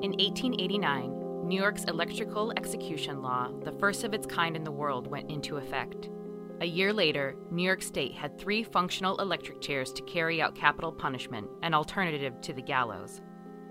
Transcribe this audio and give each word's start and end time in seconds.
In 0.00 0.12
1889, 0.12 1.48
New 1.48 1.60
York's 1.60 1.82
electrical 1.82 2.52
execution 2.56 3.20
law, 3.20 3.50
the 3.64 3.72
first 3.80 4.04
of 4.04 4.14
its 4.14 4.28
kind 4.28 4.54
in 4.54 4.62
the 4.62 4.70
world, 4.70 5.08
went 5.08 5.28
into 5.28 5.56
effect. 5.56 6.08
A 6.60 6.64
year 6.64 6.92
later, 6.92 7.34
New 7.50 7.64
York 7.64 7.82
State 7.82 8.14
had 8.14 8.38
three 8.38 8.62
functional 8.62 9.16
electric 9.18 9.60
chairs 9.60 9.92
to 9.94 10.02
carry 10.02 10.40
out 10.40 10.54
capital 10.54 10.92
punishment, 10.92 11.48
an 11.64 11.74
alternative 11.74 12.40
to 12.42 12.52
the 12.52 12.62
gallows. 12.62 13.20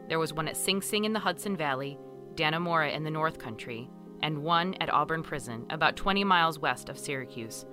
There 0.10 0.20
was 0.20 0.34
one 0.34 0.50
at 0.50 0.58
Sing 0.58 0.82
Sing 0.82 1.06
in 1.06 1.14
the 1.14 1.20
Hudson 1.20 1.56
Valley, 1.56 1.98
Dannemora 2.36 2.94
in 2.94 3.06
the 3.06 3.10
North 3.10 3.40
Country, 3.40 3.90
and 4.22 4.44
one 4.44 4.76
at 4.82 4.94
Auburn 4.94 5.24
Prison, 5.24 5.66
about 5.70 5.96
20 5.96 6.26
miles 6.26 6.60
west 6.60 6.90
of 6.90 7.00
Syracuse. 7.00 7.66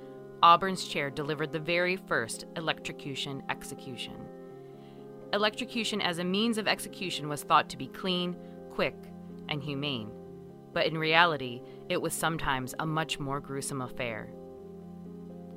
Auburn's 0.44 0.86
chair 0.86 1.10
delivered 1.10 1.50
the 1.50 1.58
very 1.58 1.96
first 1.96 2.44
electrocution 2.54 3.42
execution. 3.50 4.23
Electrocution 5.34 6.00
as 6.00 6.20
a 6.20 6.24
means 6.24 6.58
of 6.58 6.68
execution 6.68 7.28
was 7.28 7.42
thought 7.42 7.68
to 7.68 7.76
be 7.76 7.88
clean, 7.88 8.36
quick, 8.70 8.94
and 9.48 9.60
humane, 9.60 10.08
but 10.72 10.86
in 10.86 10.96
reality, 10.96 11.60
it 11.88 12.00
was 12.00 12.14
sometimes 12.14 12.72
a 12.78 12.86
much 12.86 13.18
more 13.18 13.40
gruesome 13.40 13.80
affair. 13.80 14.28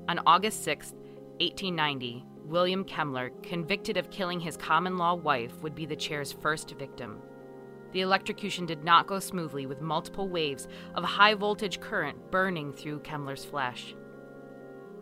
On 0.10 0.20
August 0.26 0.64
6, 0.64 0.94
1890, 1.42 2.26
William 2.46 2.84
Kemmler, 2.86 3.30
convicted 3.44 3.98
of 3.98 4.10
killing 4.10 4.40
his 4.40 4.58
common 4.58 4.98
law 4.98 5.14
wife, 5.14 5.62
would 5.62 5.76
be 5.76 5.86
the 5.86 5.96
chair's 5.96 6.32
first 6.32 6.72
victim. 6.72 7.20
The 7.92 8.02
electrocution 8.02 8.66
did 8.66 8.84
not 8.84 9.06
go 9.06 9.20
smoothly, 9.20 9.68
with 9.68 9.80
multiple 9.80 10.28
waves 10.28 10.68
of 10.96 11.04
high 11.04 11.36
voltage 11.36 11.80
current 11.80 12.32
burning 12.32 12.74
through 12.74 13.02
Kemmler's 13.02 13.46
flesh. 13.46 13.94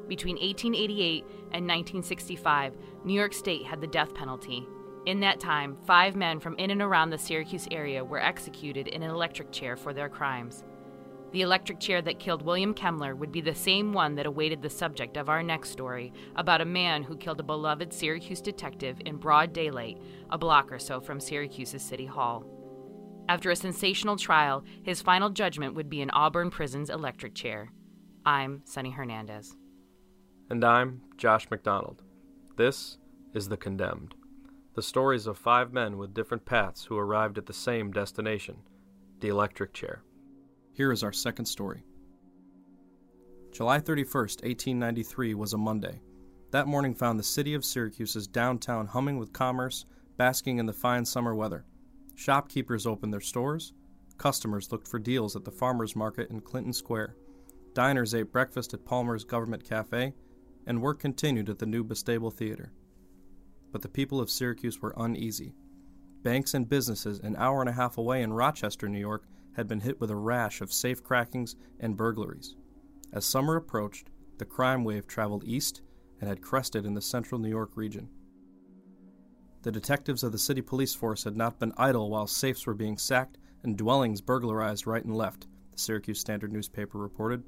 Between 0.07 0.35
1888 0.35 1.23
and 1.23 1.67
1965, 1.67 2.77
New 3.03 3.13
York 3.13 3.33
State 3.33 3.65
had 3.65 3.81
the 3.81 3.87
death 3.87 4.13
penalty. 4.13 4.67
In 5.05 5.19
that 5.19 5.39
time, 5.39 5.77
five 5.85 6.15
men 6.15 6.39
from 6.39 6.55
in 6.57 6.71
and 6.71 6.81
around 6.81 7.09
the 7.09 7.17
Syracuse 7.17 7.67
area 7.71 8.03
were 8.03 8.21
executed 8.21 8.87
in 8.87 9.03
an 9.03 9.09
electric 9.09 9.51
chair 9.51 9.75
for 9.75 9.93
their 9.93 10.09
crimes. 10.09 10.63
The 11.31 11.41
electric 11.41 11.79
chair 11.79 12.01
that 12.01 12.19
killed 12.19 12.43
William 12.43 12.73
Kemmler 12.73 13.15
would 13.15 13.31
be 13.31 13.41
the 13.41 13.53
same 13.53 13.93
one 13.93 14.15
that 14.15 14.25
awaited 14.25 14.61
the 14.61 14.69
subject 14.69 15.17
of 15.17 15.27
our 15.27 15.43
next 15.43 15.69
story 15.69 16.13
about 16.35 16.61
a 16.61 16.65
man 16.65 17.03
who 17.03 17.17
killed 17.17 17.39
a 17.39 17.43
beloved 17.43 17.91
Syracuse 17.91 18.41
detective 18.41 19.01
in 19.05 19.17
broad 19.17 19.51
daylight, 19.51 19.97
a 20.29 20.37
block 20.37 20.71
or 20.71 20.79
so 20.79 21.01
from 21.01 21.19
Syracuse's 21.19 21.81
City 21.81 22.05
Hall. 22.05 22.45
After 23.27 23.51
a 23.51 23.55
sensational 23.55 24.17
trial, 24.17 24.63
his 24.83 25.01
final 25.01 25.29
judgment 25.29 25.75
would 25.75 25.89
be 25.89 26.01
in 26.01 26.09
Auburn 26.11 26.51
Prison's 26.51 26.89
electric 26.89 27.35
chair. 27.35 27.71
I'm 28.25 28.61
Sunny 28.65 28.91
Hernandez. 28.91 29.55
And 30.47 30.63
I'm 30.63 31.01
Josh 31.17 31.49
McDonald. 31.49 32.03
This 32.55 32.99
is 33.33 33.49
The 33.49 33.57
Condemned, 33.57 34.13
the 34.75 34.83
stories 34.83 35.25
of 35.25 35.39
five 35.39 35.73
men 35.73 35.97
with 35.97 36.13
different 36.13 36.45
paths 36.45 36.85
who 36.85 36.95
arrived 36.95 37.39
at 37.39 37.47
the 37.47 37.53
same 37.53 37.91
destination 37.91 38.57
the 39.21 39.29
electric 39.29 39.73
chair. 39.73 40.03
Here 40.71 40.91
is 40.91 41.03
our 41.03 41.11
second 41.11 41.45
story. 41.45 41.83
July 43.51 43.79
31st, 43.79 44.43
1893 44.43 45.33
was 45.33 45.53
a 45.53 45.57
Monday. 45.57 45.99
That 46.51 46.67
morning 46.67 46.93
found 46.93 47.17
the 47.17 47.23
city 47.23 47.55
of 47.55 47.65
Syracuse's 47.65 48.27
downtown 48.27 48.85
humming 48.85 49.17
with 49.17 49.33
commerce, 49.33 49.85
basking 50.15 50.59
in 50.59 50.67
the 50.67 50.73
fine 50.73 51.05
summer 51.05 51.33
weather. 51.33 51.65
Shopkeepers 52.13 52.85
opened 52.85 53.11
their 53.11 53.19
stores, 53.19 53.73
customers 54.19 54.71
looked 54.71 54.87
for 54.87 54.99
deals 54.99 55.35
at 55.35 55.43
the 55.43 55.49
farmers 55.49 55.95
market 55.95 56.29
in 56.29 56.39
Clinton 56.39 56.73
Square, 56.73 57.15
diners 57.73 58.13
ate 58.13 58.31
breakfast 58.31 58.75
at 58.75 58.85
Palmer's 58.85 59.23
Government 59.23 59.67
Cafe, 59.67 60.13
and 60.65 60.81
work 60.81 60.99
continued 60.99 61.49
at 61.49 61.59
the 61.59 61.65
new 61.65 61.83
Bastable 61.83 62.33
Theater. 62.33 62.71
But 63.71 63.81
the 63.81 63.89
people 63.89 64.19
of 64.19 64.29
Syracuse 64.29 64.81
were 64.81 64.93
uneasy. 64.97 65.53
Banks 66.23 66.53
and 66.53 66.67
businesses 66.67 67.19
an 67.19 67.35
hour 67.35 67.61
and 67.61 67.69
a 67.69 67.73
half 67.73 67.97
away 67.97 68.21
in 68.21 68.33
Rochester, 68.33 68.89
New 68.89 68.99
York, 68.99 69.25
had 69.55 69.67
been 69.67 69.81
hit 69.81 70.01
with 70.01 70.09
a 70.09 70.15
rash 70.15 70.61
of 70.61 70.73
safe 70.73 71.03
crackings 71.03 71.55
and 71.79 71.95
burglaries. 71.95 72.55
As 73.13 73.25
summer 73.25 73.55
approached, 73.55 74.09
the 74.37 74.45
crime 74.45 74.83
wave 74.83 75.07
traveled 75.07 75.43
east 75.45 75.81
and 76.19 76.27
had 76.27 76.41
crested 76.41 76.85
in 76.85 76.93
the 76.93 77.01
central 77.01 77.39
New 77.39 77.49
York 77.49 77.71
region. 77.75 78.09
The 79.61 79.71
detectives 79.71 80.23
of 80.23 80.31
the 80.31 80.37
city 80.37 80.61
police 80.61 80.93
force 80.93 81.23
had 81.23 81.35
not 81.35 81.59
been 81.59 81.73
idle 81.77 82.09
while 82.09 82.27
safes 82.27 82.65
were 82.65 82.73
being 82.73 82.97
sacked 82.97 83.37
and 83.63 83.77
dwellings 83.77 84.21
burglarized 84.21 84.85
right 84.85 85.03
and 85.03 85.15
left, 85.15 85.47
the 85.71 85.79
Syracuse 85.79 86.19
Standard 86.19 86.53
newspaper 86.53 86.97
reported. 86.97 87.43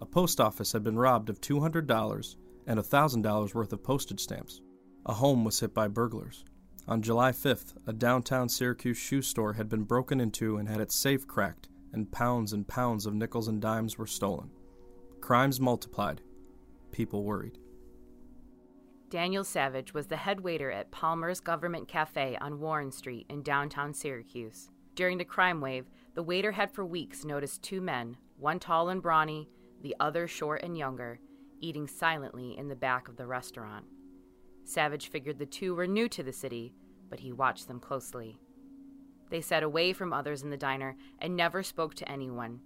A 0.00 0.06
post 0.06 0.40
office 0.40 0.72
had 0.72 0.82
been 0.82 0.98
robbed 0.98 1.28
of 1.28 1.40
$200 1.40 2.36
and 2.66 2.80
$1,000 2.80 3.54
worth 3.54 3.72
of 3.72 3.82
postage 3.82 4.20
stamps. 4.20 4.62
A 5.06 5.14
home 5.14 5.44
was 5.44 5.60
hit 5.60 5.74
by 5.74 5.88
burglars. 5.88 6.44
On 6.88 7.02
July 7.02 7.32
5th, 7.32 7.74
a 7.86 7.92
downtown 7.92 8.48
Syracuse 8.48 8.96
shoe 8.96 9.22
store 9.22 9.52
had 9.52 9.68
been 9.68 9.84
broken 9.84 10.20
into 10.20 10.56
and 10.56 10.68
had 10.68 10.80
its 10.80 10.96
safe 10.96 11.26
cracked, 11.26 11.68
and 11.92 12.10
pounds 12.10 12.52
and 12.52 12.66
pounds 12.66 13.06
of 13.06 13.14
nickels 13.14 13.48
and 13.48 13.60
dimes 13.60 13.98
were 13.98 14.06
stolen. 14.06 14.50
Crimes 15.20 15.60
multiplied. 15.60 16.22
People 16.92 17.24
worried. 17.24 17.58
Daniel 19.10 19.44
Savage 19.44 19.92
was 19.92 20.06
the 20.06 20.16
head 20.16 20.40
waiter 20.40 20.70
at 20.70 20.90
Palmer's 20.90 21.40
Government 21.40 21.88
Cafe 21.88 22.38
on 22.40 22.60
Warren 22.60 22.92
Street 22.92 23.26
in 23.28 23.42
downtown 23.42 23.92
Syracuse. 23.92 24.70
During 24.94 25.18
the 25.18 25.24
crime 25.24 25.60
wave, 25.60 25.90
the 26.14 26.22
waiter 26.22 26.52
had 26.52 26.70
for 26.72 26.84
weeks 26.84 27.24
noticed 27.24 27.62
two 27.62 27.80
men, 27.80 28.16
one 28.36 28.58
tall 28.58 28.88
and 28.88 29.02
brawny, 29.02 29.48
the 29.82 29.96
other 30.00 30.26
short 30.26 30.62
and 30.62 30.76
younger, 30.76 31.18
eating 31.60 31.86
silently 31.86 32.56
in 32.56 32.68
the 32.68 32.76
back 32.76 33.08
of 33.08 33.16
the 33.16 33.26
restaurant. 33.26 33.84
Savage 34.64 35.08
figured 35.10 35.38
the 35.38 35.46
two 35.46 35.74
were 35.74 35.86
new 35.86 36.08
to 36.08 36.22
the 36.22 36.32
city, 36.32 36.74
but 37.08 37.20
he 37.20 37.32
watched 37.32 37.66
them 37.66 37.80
closely. 37.80 38.38
They 39.30 39.40
sat 39.40 39.62
away 39.62 39.92
from 39.92 40.12
others 40.12 40.42
in 40.42 40.50
the 40.50 40.56
diner 40.56 40.96
and 41.18 41.36
never 41.36 41.62
spoke 41.62 41.94
to 41.94 42.10
anyone. 42.10 42.60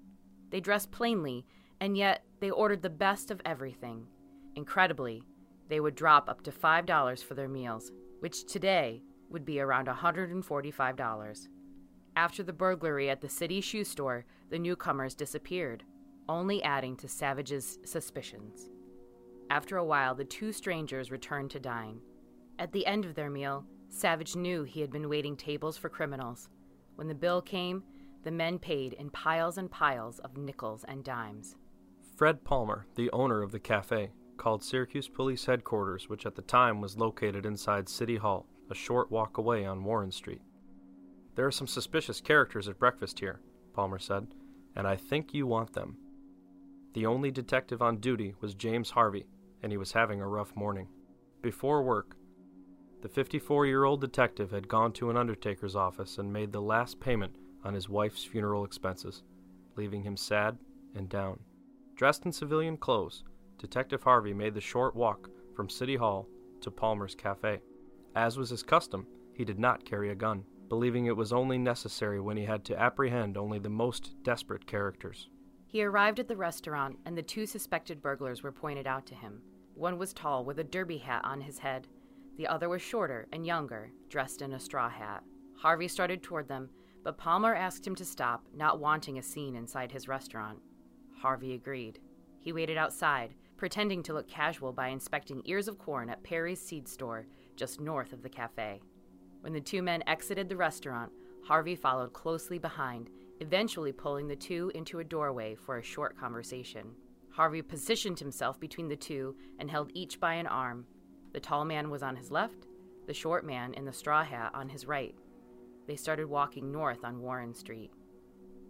They 0.50 0.60
dressed 0.60 0.90
plainly, 0.90 1.46
and 1.80 1.96
yet 1.96 2.24
they 2.40 2.50
ordered 2.50 2.82
the 2.82 2.90
best 2.90 3.30
of 3.30 3.40
everything. 3.44 4.06
Incredibly, 4.54 5.22
they 5.68 5.80
would 5.80 5.94
drop 5.94 6.28
up 6.28 6.42
to 6.42 6.50
$5 6.50 7.24
for 7.24 7.34
their 7.34 7.48
meals, 7.48 7.90
which 8.20 8.44
today 8.46 9.02
would 9.28 9.44
be 9.44 9.60
around 9.60 9.88
$145. 9.88 11.48
After 12.16 12.42
the 12.42 12.52
burglary 12.52 13.10
at 13.10 13.20
the 13.20 13.28
city 13.28 13.60
shoe 13.60 13.84
store, 13.84 14.24
the 14.50 14.58
newcomers 14.58 15.14
disappeared, 15.14 15.82
only 16.28 16.62
adding 16.62 16.96
to 16.96 17.08
Savage's 17.08 17.78
suspicions. 17.84 18.70
After 19.50 19.76
a 19.76 19.84
while, 19.84 20.14
the 20.14 20.24
two 20.24 20.52
strangers 20.52 21.10
returned 21.10 21.50
to 21.50 21.60
dine. 21.60 22.00
At 22.58 22.72
the 22.72 22.86
end 22.86 23.04
of 23.04 23.14
their 23.14 23.30
meal, 23.30 23.64
Savage 23.88 24.34
knew 24.34 24.64
he 24.64 24.80
had 24.80 24.90
been 24.90 25.08
waiting 25.08 25.36
tables 25.36 25.76
for 25.76 25.88
criminals. 25.88 26.48
When 26.96 27.08
the 27.08 27.14
bill 27.14 27.42
came, 27.42 27.82
the 28.22 28.30
men 28.30 28.58
paid 28.58 28.94
in 28.94 29.10
piles 29.10 29.58
and 29.58 29.70
piles 29.70 30.18
of 30.20 30.36
nickels 30.36 30.84
and 30.88 31.04
dimes. 31.04 31.56
Fred 32.16 32.44
Palmer, 32.44 32.86
the 32.94 33.10
owner 33.10 33.42
of 33.42 33.52
the 33.52 33.60
cafe, 33.60 34.10
called 34.36 34.64
Syracuse 34.64 35.08
Police 35.08 35.44
Headquarters, 35.46 36.08
which 36.08 36.26
at 36.26 36.34
the 36.34 36.42
time 36.42 36.80
was 36.80 36.96
located 36.96 37.44
inside 37.44 37.88
City 37.88 38.16
Hall, 38.16 38.46
a 38.70 38.74
short 38.74 39.10
walk 39.10 39.38
away 39.38 39.64
on 39.64 39.84
Warren 39.84 40.10
Street. 40.10 40.40
There 41.34 41.46
are 41.46 41.52
some 41.52 41.66
suspicious 41.66 42.20
characters 42.20 42.68
at 42.68 42.78
breakfast 42.78 43.18
here, 43.18 43.40
Palmer 43.74 43.98
said, 43.98 44.28
and 44.74 44.86
I 44.86 44.96
think 44.96 45.34
you 45.34 45.46
want 45.46 45.72
them. 45.74 45.96
The 46.94 47.06
only 47.06 47.32
detective 47.32 47.82
on 47.82 47.96
duty 47.96 48.34
was 48.40 48.54
James 48.54 48.90
Harvey, 48.90 49.26
and 49.62 49.72
he 49.72 49.78
was 49.78 49.92
having 49.92 50.20
a 50.20 50.28
rough 50.28 50.54
morning. 50.54 50.86
Before 51.42 51.82
work, 51.82 52.16
the 53.02 53.08
54 53.08 53.66
year 53.66 53.82
old 53.82 54.00
detective 54.00 54.52
had 54.52 54.68
gone 54.68 54.92
to 54.92 55.10
an 55.10 55.16
undertaker's 55.16 55.74
office 55.74 56.18
and 56.18 56.32
made 56.32 56.52
the 56.52 56.62
last 56.62 57.00
payment 57.00 57.34
on 57.64 57.74
his 57.74 57.88
wife's 57.88 58.24
funeral 58.24 58.64
expenses, 58.64 59.24
leaving 59.74 60.04
him 60.04 60.16
sad 60.16 60.56
and 60.94 61.08
down. 61.08 61.40
Dressed 61.96 62.26
in 62.26 62.32
civilian 62.32 62.76
clothes, 62.76 63.24
Detective 63.58 64.04
Harvey 64.04 64.32
made 64.32 64.54
the 64.54 64.60
short 64.60 64.94
walk 64.94 65.28
from 65.56 65.68
City 65.68 65.96
Hall 65.96 66.28
to 66.60 66.70
Palmer's 66.70 67.16
Cafe. 67.16 67.60
As 68.14 68.38
was 68.38 68.50
his 68.50 68.62
custom, 68.62 69.06
he 69.32 69.44
did 69.44 69.58
not 69.58 69.84
carry 69.84 70.10
a 70.10 70.14
gun, 70.14 70.44
believing 70.68 71.06
it 71.06 71.16
was 71.16 71.32
only 71.32 71.58
necessary 71.58 72.20
when 72.20 72.36
he 72.36 72.44
had 72.44 72.64
to 72.66 72.80
apprehend 72.80 73.36
only 73.36 73.58
the 73.58 73.68
most 73.68 74.14
desperate 74.22 74.66
characters. 74.66 75.28
He 75.74 75.82
arrived 75.82 76.20
at 76.20 76.28
the 76.28 76.36
restaurant, 76.36 77.00
and 77.04 77.18
the 77.18 77.22
two 77.24 77.46
suspected 77.46 78.00
burglars 78.00 78.44
were 78.44 78.52
pointed 78.52 78.86
out 78.86 79.06
to 79.06 79.14
him. 79.16 79.42
One 79.74 79.98
was 79.98 80.12
tall, 80.12 80.44
with 80.44 80.60
a 80.60 80.62
derby 80.62 80.98
hat 80.98 81.22
on 81.24 81.40
his 81.40 81.58
head. 81.58 81.88
The 82.36 82.46
other 82.46 82.68
was 82.68 82.80
shorter 82.80 83.26
and 83.32 83.44
younger, 83.44 83.90
dressed 84.08 84.40
in 84.40 84.52
a 84.52 84.60
straw 84.60 84.88
hat. 84.88 85.24
Harvey 85.56 85.88
started 85.88 86.22
toward 86.22 86.46
them, 86.46 86.70
but 87.02 87.18
Palmer 87.18 87.56
asked 87.56 87.84
him 87.84 87.96
to 87.96 88.04
stop, 88.04 88.46
not 88.54 88.78
wanting 88.78 89.18
a 89.18 89.22
scene 89.24 89.56
inside 89.56 89.90
his 89.90 90.06
restaurant. 90.06 90.60
Harvey 91.20 91.54
agreed. 91.54 91.98
He 92.38 92.52
waited 92.52 92.76
outside, 92.76 93.34
pretending 93.56 94.04
to 94.04 94.14
look 94.14 94.28
casual 94.28 94.72
by 94.72 94.90
inspecting 94.90 95.42
ears 95.44 95.66
of 95.66 95.80
corn 95.80 96.08
at 96.08 96.22
Perry's 96.22 96.64
seed 96.64 96.86
store 96.86 97.26
just 97.56 97.80
north 97.80 98.12
of 98.12 98.22
the 98.22 98.28
cafe. 98.28 98.80
When 99.40 99.52
the 99.52 99.60
two 99.60 99.82
men 99.82 100.04
exited 100.06 100.48
the 100.48 100.56
restaurant, 100.56 101.10
Harvey 101.48 101.74
followed 101.74 102.12
closely 102.12 102.58
behind, 102.58 103.10
eventually 103.40 103.92
pulling 103.92 104.28
the 104.28 104.36
two 104.36 104.70
into 104.74 105.00
a 105.00 105.04
doorway 105.04 105.54
for 105.54 105.78
a 105.78 105.82
short 105.82 106.18
conversation. 106.18 106.94
Harvey 107.30 107.62
positioned 107.62 108.18
himself 108.18 108.60
between 108.60 108.88
the 108.88 108.96
two 108.96 109.36
and 109.58 109.70
held 109.70 109.90
each 109.94 110.20
by 110.20 110.34
an 110.34 110.46
arm. 110.46 110.86
The 111.32 111.40
tall 111.40 111.64
man 111.64 111.90
was 111.90 112.02
on 112.02 112.16
his 112.16 112.30
left, 112.30 112.66
the 113.06 113.14
short 113.14 113.44
man 113.44 113.74
in 113.74 113.84
the 113.84 113.92
straw 113.92 114.22
hat 114.24 114.52
on 114.54 114.68
his 114.68 114.86
right. 114.86 115.14
They 115.86 115.96
started 115.96 116.28
walking 116.28 116.70
north 116.70 117.04
on 117.04 117.20
Warren 117.20 117.54
Street. 117.54 117.90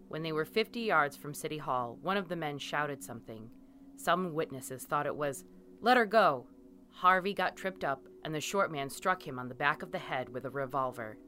When 0.09 0.23
they 0.23 0.33
were 0.33 0.45
50 0.45 0.81
yards 0.81 1.17
from 1.17 1.35
City 1.35 1.59
Hall, 1.59 1.99
one 2.03 2.17
of 2.17 2.29
the 2.29 2.37
men 2.37 2.59
shouted 2.59 3.03
something. 3.05 3.51
Some 3.97 4.33
witnesses 4.33 4.85
thought 4.85 5.07
it 5.07 5.17
was, 5.17 5.45
Let 5.81 5.97
her 5.97 6.07
go! 6.07 6.47
Harvey 6.91 7.35
got 7.35 7.57
tripped 7.57 7.85
up, 7.85 8.07
and 8.25 8.35
the 8.35 8.41
short 8.41 8.71
man 8.71 8.89
struck 8.89 9.27
him 9.27 9.39
on 9.39 9.49
the 9.49 9.55
back 9.55 9.83
of 9.83 9.93
the 9.93 9.99
head 9.99 10.29
with 10.29 10.45
a 10.45 10.51
revolver. 10.51 11.19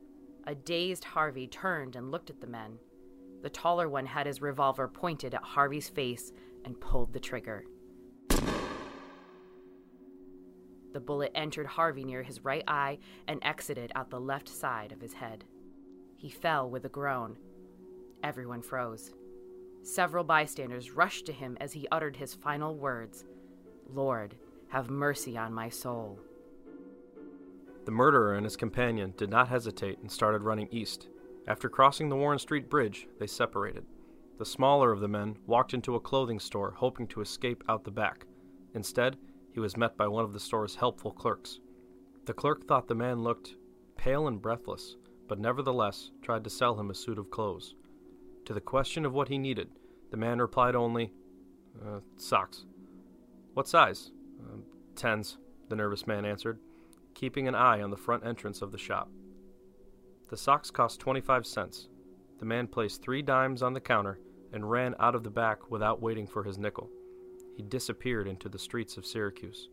A 0.47 0.55
dazed 0.55 1.05
Harvey 1.05 1.47
turned 1.47 1.97
and 1.97 2.11
looked 2.11 2.31
at 2.31 2.41
the 2.41 2.47
men. 2.47 2.79
The 3.47 3.51
taller 3.51 3.89
one 3.89 4.07
had 4.07 4.27
his 4.27 4.43
revolver 4.43 4.89
pointed 4.89 5.33
at 5.33 5.45
Harvey's 5.45 5.89
face 5.89 6.33
and 6.65 6.81
pulled 6.81 7.13
the 7.13 7.21
trigger. 7.21 7.65
The 10.93 10.99
bullet 10.99 11.31
entered 11.33 11.69
Harvey 11.69 12.03
near 12.03 12.25
his 12.25 12.45
right 12.45 12.65
eye 12.67 12.99
and 13.29 13.39
exited 13.43 13.93
out 13.95 14.11
the 14.11 14.19
left 14.19 14.49
side 14.49 14.91
of 14.91 15.01
his 15.01 15.13
head. 15.13 15.45
He 16.17 16.29
fell 16.29 16.69
with 16.69 16.87
a 16.87 16.89
groan. 16.89 17.37
Everyone 18.25 18.63
froze. 18.63 19.13
Several 19.85 20.25
bystanders 20.25 20.91
rushed 20.91 21.25
to 21.27 21.33
him 21.33 21.57
as 21.61 21.73
he 21.73 21.87
uttered 21.93 22.17
his 22.17 22.35
final 22.35 22.75
words 22.75 23.27
Lord, 23.89 24.35
have 24.71 24.91
mercy 24.91 25.39
on 25.39 25.55
my 25.55 25.69
soul. 25.69 26.19
The 27.85 27.93
murderer 27.93 28.35
and 28.35 28.43
his 28.43 28.57
companion 28.57 29.15
did 29.17 29.31
not 29.31 29.47
hesitate 29.47 30.01
and 30.01 30.11
started 30.11 30.43
running 30.43 30.67
east. 30.73 31.07
After 31.47 31.69
crossing 31.69 32.09
the 32.09 32.17
Warren 32.17 32.39
Street 32.39 32.69
Bridge, 32.69 33.07
they 33.19 33.27
separated. 33.27 33.85
The 34.39 34.45
smaller 34.45 34.93
of 34.93 35.01
the 35.01 35.09
men 35.09 35.37
walked 35.47 35.75
into 35.75 35.95
a 35.95 36.01
clothing 36.01 36.41
store, 36.41 36.73
hoping 36.73 37.07
to 37.09 37.21
escape 37.21 37.63
out 37.69 37.85
the 37.85 37.91
back. 37.91 38.27
Instead, 38.75 39.17
he 39.53 39.61
was 39.61 39.77
met 39.77 39.97
by 39.97 40.09
one 40.09 40.25
of 40.25 40.33
the 40.33 40.41
store's 40.41 40.75
helpful 40.75 41.13
clerks. 41.13 41.61
The 42.27 42.35
clerk 42.35 42.67
thought 42.67 42.89
the 42.89 42.95
man 42.95 43.23
looked 43.23 43.55
pale 43.97 44.27
and 44.27 44.43
breathless, 44.43 44.97
but 45.29 45.39
nevertheless 45.39 46.11
tried 46.21 46.45
to 46.45 46.51
sell 46.51 46.79
him 46.79 46.91
a 46.91 46.95
suit 46.95 47.19
of 47.19 47.31
clothes. 47.31 47.75
To 48.45 48.53
the 48.53 48.61
question 48.61 49.07
of 49.07 49.15
what 49.15 49.29
he 49.29 49.39
needed, 49.39 49.71
the 50.11 50.17
man 50.17 50.41
replied 50.41 50.75
only, 50.75 51.13
uh, 51.81 52.01
Socks. 52.17 52.67
What 53.55 53.69
size? 53.69 54.11
Uh, 54.41 54.59
tens, 54.95 55.39
the 55.69 55.77
nervous 55.77 56.07
man 56.07 56.25
answered, 56.25 56.59
keeping 57.15 57.49
an 57.49 57.55
eye 57.55 57.81
on 57.81 57.91
the 57.91 57.97
front 57.97 58.27
entrance 58.27 58.61
of 58.61 58.73
the 58.73 58.79
shop. 58.79 59.09
The 60.29 60.37
socks 60.37 60.71
cost 60.71 60.99
25 61.01 61.47
cents. 61.47 61.89
The 62.39 62.45
man 62.45 62.67
placed 62.67 63.01
three 63.01 63.23
dimes 63.23 63.63
on 63.63 63.73
the 63.73 63.81
counter 63.81 64.19
and 64.53 64.69
ran 64.69 64.95
out 64.99 65.15
of 65.15 65.23
the 65.23 65.31
back 65.31 65.71
without 65.71 66.03
waiting 66.03 66.27
for 66.27 66.43
his 66.43 66.59
nickel. 66.59 66.91
He 67.57 67.63
disappeared 67.63 68.27
into 68.27 68.49
the 68.49 68.59
streets 68.59 68.97
of 68.97 69.07
Syracuse. 69.07 69.69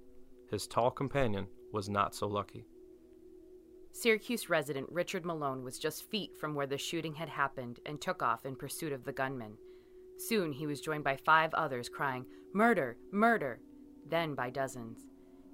His 0.49 0.67
tall 0.67 0.91
companion 0.91 1.47
was 1.71 1.89
not 1.89 2.13
so 2.13 2.27
lucky. 2.27 2.67
Syracuse 3.91 4.49
resident 4.49 4.87
Richard 4.91 5.25
Malone 5.25 5.63
was 5.63 5.79
just 5.79 6.09
feet 6.09 6.35
from 6.39 6.55
where 6.55 6.67
the 6.67 6.77
shooting 6.77 7.13
had 7.15 7.29
happened 7.29 7.79
and 7.85 7.99
took 7.99 8.21
off 8.21 8.45
in 8.45 8.55
pursuit 8.55 8.93
of 8.93 9.03
the 9.03 9.11
gunman. 9.11 9.57
Soon 10.17 10.51
he 10.51 10.67
was 10.67 10.81
joined 10.81 11.03
by 11.03 11.15
five 11.15 11.53
others 11.53 11.89
crying, 11.89 12.25
Murder! 12.53 12.97
Murder! 13.11 13.59
Then 14.07 14.35
by 14.35 14.49
dozens. 14.51 15.05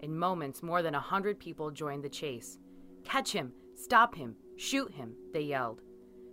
In 0.02 0.18
moments, 0.18 0.62
more 0.62 0.82
than 0.82 0.96
a 0.96 1.00
hundred 1.00 1.40
people 1.40 1.72
joined 1.72 2.04
the 2.04 2.10
chase. 2.10 2.60
Catch 3.04 3.32
him! 3.32 3.54
Stop 3.76 4.16
him! 4.16 4.36
Shoot 4.60 4.92
him! 4.92 5.16
They 5.32 5.40
yelled. 5.40 5.84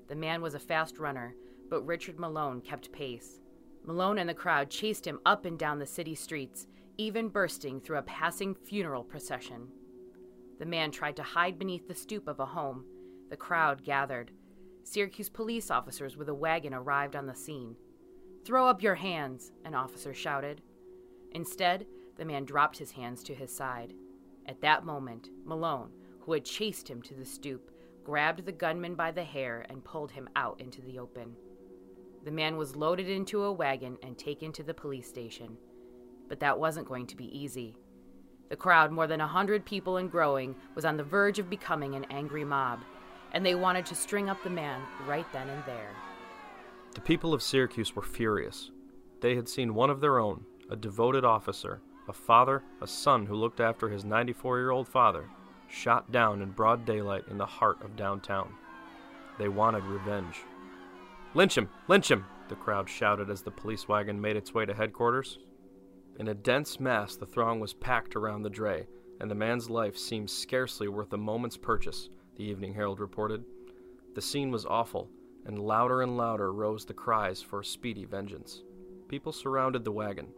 The 0.09 0.17
man 0.17 0.43
was 0.43 0.55
a 0.55 0.59
fast 0.59 0.99
runner, 0.99 1.37
but 1.71 1.87
Richard 1.87 2.19
Malone 2.19 2.61
kept 2.61 2.91
pace. 2.91 3.39
Malone 3.85 4.19
and 4.19 4.29
the 4.29 4.35
crowd 4.35 4.69
chased 4.69 5.07
him 5.07 5.21
up 5.25 5.45
and 5.45 5.57
down 5.57 5.79
the 5.79 5.87
city 5.87 6.17
streets, 6.17 6.67
even 6.99 7.29
bursting 7.29 7.81
through 7.81 7.99
a 7.99 8.03
passing 8.03 8.53
funeral 8.53 9.05
procession. 9.05 9.69
The 10.59 10.67
man 10.67 10.91
tried 10.91 11.15
to 11.17 11.23
hide 11.23 11.57
beneath 11.57 11.87
the 11.87 11.95
stoop 11.95 12.27
of 12.27 12.41
a 12.41 12.47
home. 12.47 12.85
The 13.31 13.37
crowd 13.37 13.85
gathered. 13.85 14.33
Syracuse 14.83 15.29
police 15.29 15.71
officers 15.71 16.17
with 16.17 16.29
a 16.29 16.35
wagon 16.35 16.75
arrived 16.75 17.15
on 17.15 17.27
the 17.27 17.35
scene. 17.35 17.77
Throw 18.45 18.67
up 18.67 18.83
your 18.83 18.97
hands, 18.97 19.53
an 19.65 19.77
officer 19.77 20.13
shouted. 20.13 20.63
Instead, 21.31 21.87
the 22.17 22.25
man 22.25 22.45
dropped 22.45 22.79
his 22.79 22.91
hands 22.91 23.23
to 23.23 23.37
his 23.37 23.55
side. 23.55 23.95
At 24.47 24.63
that 24.63 24.85
moment, 24.85 25.31
Malone, 25.45 25.93
who 26.23 26.33
had 26.33 26.45
chased 26.45 26.91
him 26.91 27.01
to 27.03 27.15
the 27.15 27.25
stoop, 27.25 27.71
grabbed 28.07 28.47
the 28.47 28.53
gunman 28.53 28.95
by 28.95 29.11
the 29.11 29.25
hair 29.25 29.67
and 29.69 29.83
pulled 29.83 30.13
him 30.13 30.29
out 30.37 30.61
into 30.61 30.81
the 30.81 30.97
open. 30.97 31.35
The 32.25 32.31
man 32.31 32.57
was 32.57 32.77
loaded 32.77 33.09
into 33.09 33.43
a 33.43 33.53
wagon 33.53 33.99
and 34.01 34.17
taken 34.17 34.53
to 34.53 34.63
the 34.63 34.73
police 34.73 35.09
station. 35.09 35.57
But 36.29 36.39
that 36.39 36.57
wasn't 36.57 36.87
going 36.87 37.09
to 37.09 37.17
be 37.17 37.37
easy. 37.37 37.77
The 38.49 38.55
crowd, 38.55 38.93
more 38.93 39.09
than 39.09 39.21
a 39.21 39.27
hundred 39.27 39.65
people 39.65 39.97
and 39.97 40.09
growing, 40.09 40.55
was 40.77 40.85
on 40.85 40.97
the 40.97 41.03
verge 41.03 41.41
of 41.41 41.51
becoming 41.51 41.97
an 41.97 42.07
angry 42.11 42.45
mob, 42.45 42.79
and 43.33 43.45
they 43.45 43.57
wanted 43.57 43.85
to 43.87 43.97
string 43.97 44.31
up 44.31 44.41
the 44.45 44.51
man 44.51 44.83
right 45.05 45.27
then 45.33 45.49
and 45.49 45.65
there. 45.67 45.91
The 46.95 47.01
people 47.01 47.35
of 47.35 47.43
Syracuse 47.43 47.97
were 47.97 48.03
furious. 48.03 48.71
They 49.21 49.35
had 49.35 49.49
seen 49.49 49.75
one 49.75 49.91
of 49.91 50.01
their 50.01 50.21
own, 50.21 50.45
a 50.71 50.77
devoted 50.77 51.25
officer, 51.25 51.81
a 52.09 52.13
father, 52.13 52.63
a 52.81 52.87
son 52.87 53.27
who 53.27 53.35
looked 53.35 53.59
after 53.59 53.89
his 53.89 54.05
94 54.05 54.59
year 54.59 54.71
old 54.71 54.87
father, 54.87 55.29
shot 55.69 56.13
down 56.13 56.43
in 56.43 56.51
broad 56.51 56.85
daylight 56.85 57.25
in 57.31 57.39
the 57.39 57.47
heart 57.47 57.83
of 57.83 57.97
downtown. 57.97 58.53
They 59.39 59.49
wanted 59.49 59.85
revenge. 59.85 60.43
Lynch 61.35 61.57
him! 61.57 61.69
Lynch 61.89 62.11
him! 62.11 62.25
The 62.49 62.57
crowd 62.57 62.89
shouted 62.89 63.29
as 63.29 63.43
the 63.43 63.51
police 63.51 63.89
wagon 63.89 64.21
made 64.21 64.37
its 64.37 64.55
way 64.55 64.65
to 64.65 64.75
headquarters. 64.75 65.39
In 66.19 66.29
a 66.29 66.35
dense 66.35 66.81
mass, 66.81 67.17
the 67.17 67.27
throng 67.27 67.61
was 67.61 67.75
packed 67.75 68.17
around 68.17 68.43
the 68.43 68.51
dray, 68.51 68.87
and 69.21 69.31
the 69.31 69.35
man's 69.35 69.69
life 69.69 69.97
seemed 69.99 70.31
scarcely 70.31 70.89
worth 70.89 71.13
a 71.13 71.19
moment's 71.19 71.57
purchase, 71.57 72.09
the 72.37 72.45
Evening 72.45 72.75
Herald 72.75 73.01
reported. 73.01 73.45
The 74.15 74.23
scene 74.23 74.51
was 74.51 74.65
awful, 74.65 75.11
and 75.45 75.59
louder 75.59 76.03
and 76.03 76.17
louder 76.17 76.53
rose 76.53 76.87
the 76.87 76.95
cries 76.95 77.43
for 77.43 77.63
speedy 77.63 78.05
vengeance. 78.05 78.63
People 79.09 79.33
surrounded 79.33 79.85
the 79.85 79.93
wagon. 79.93 80.29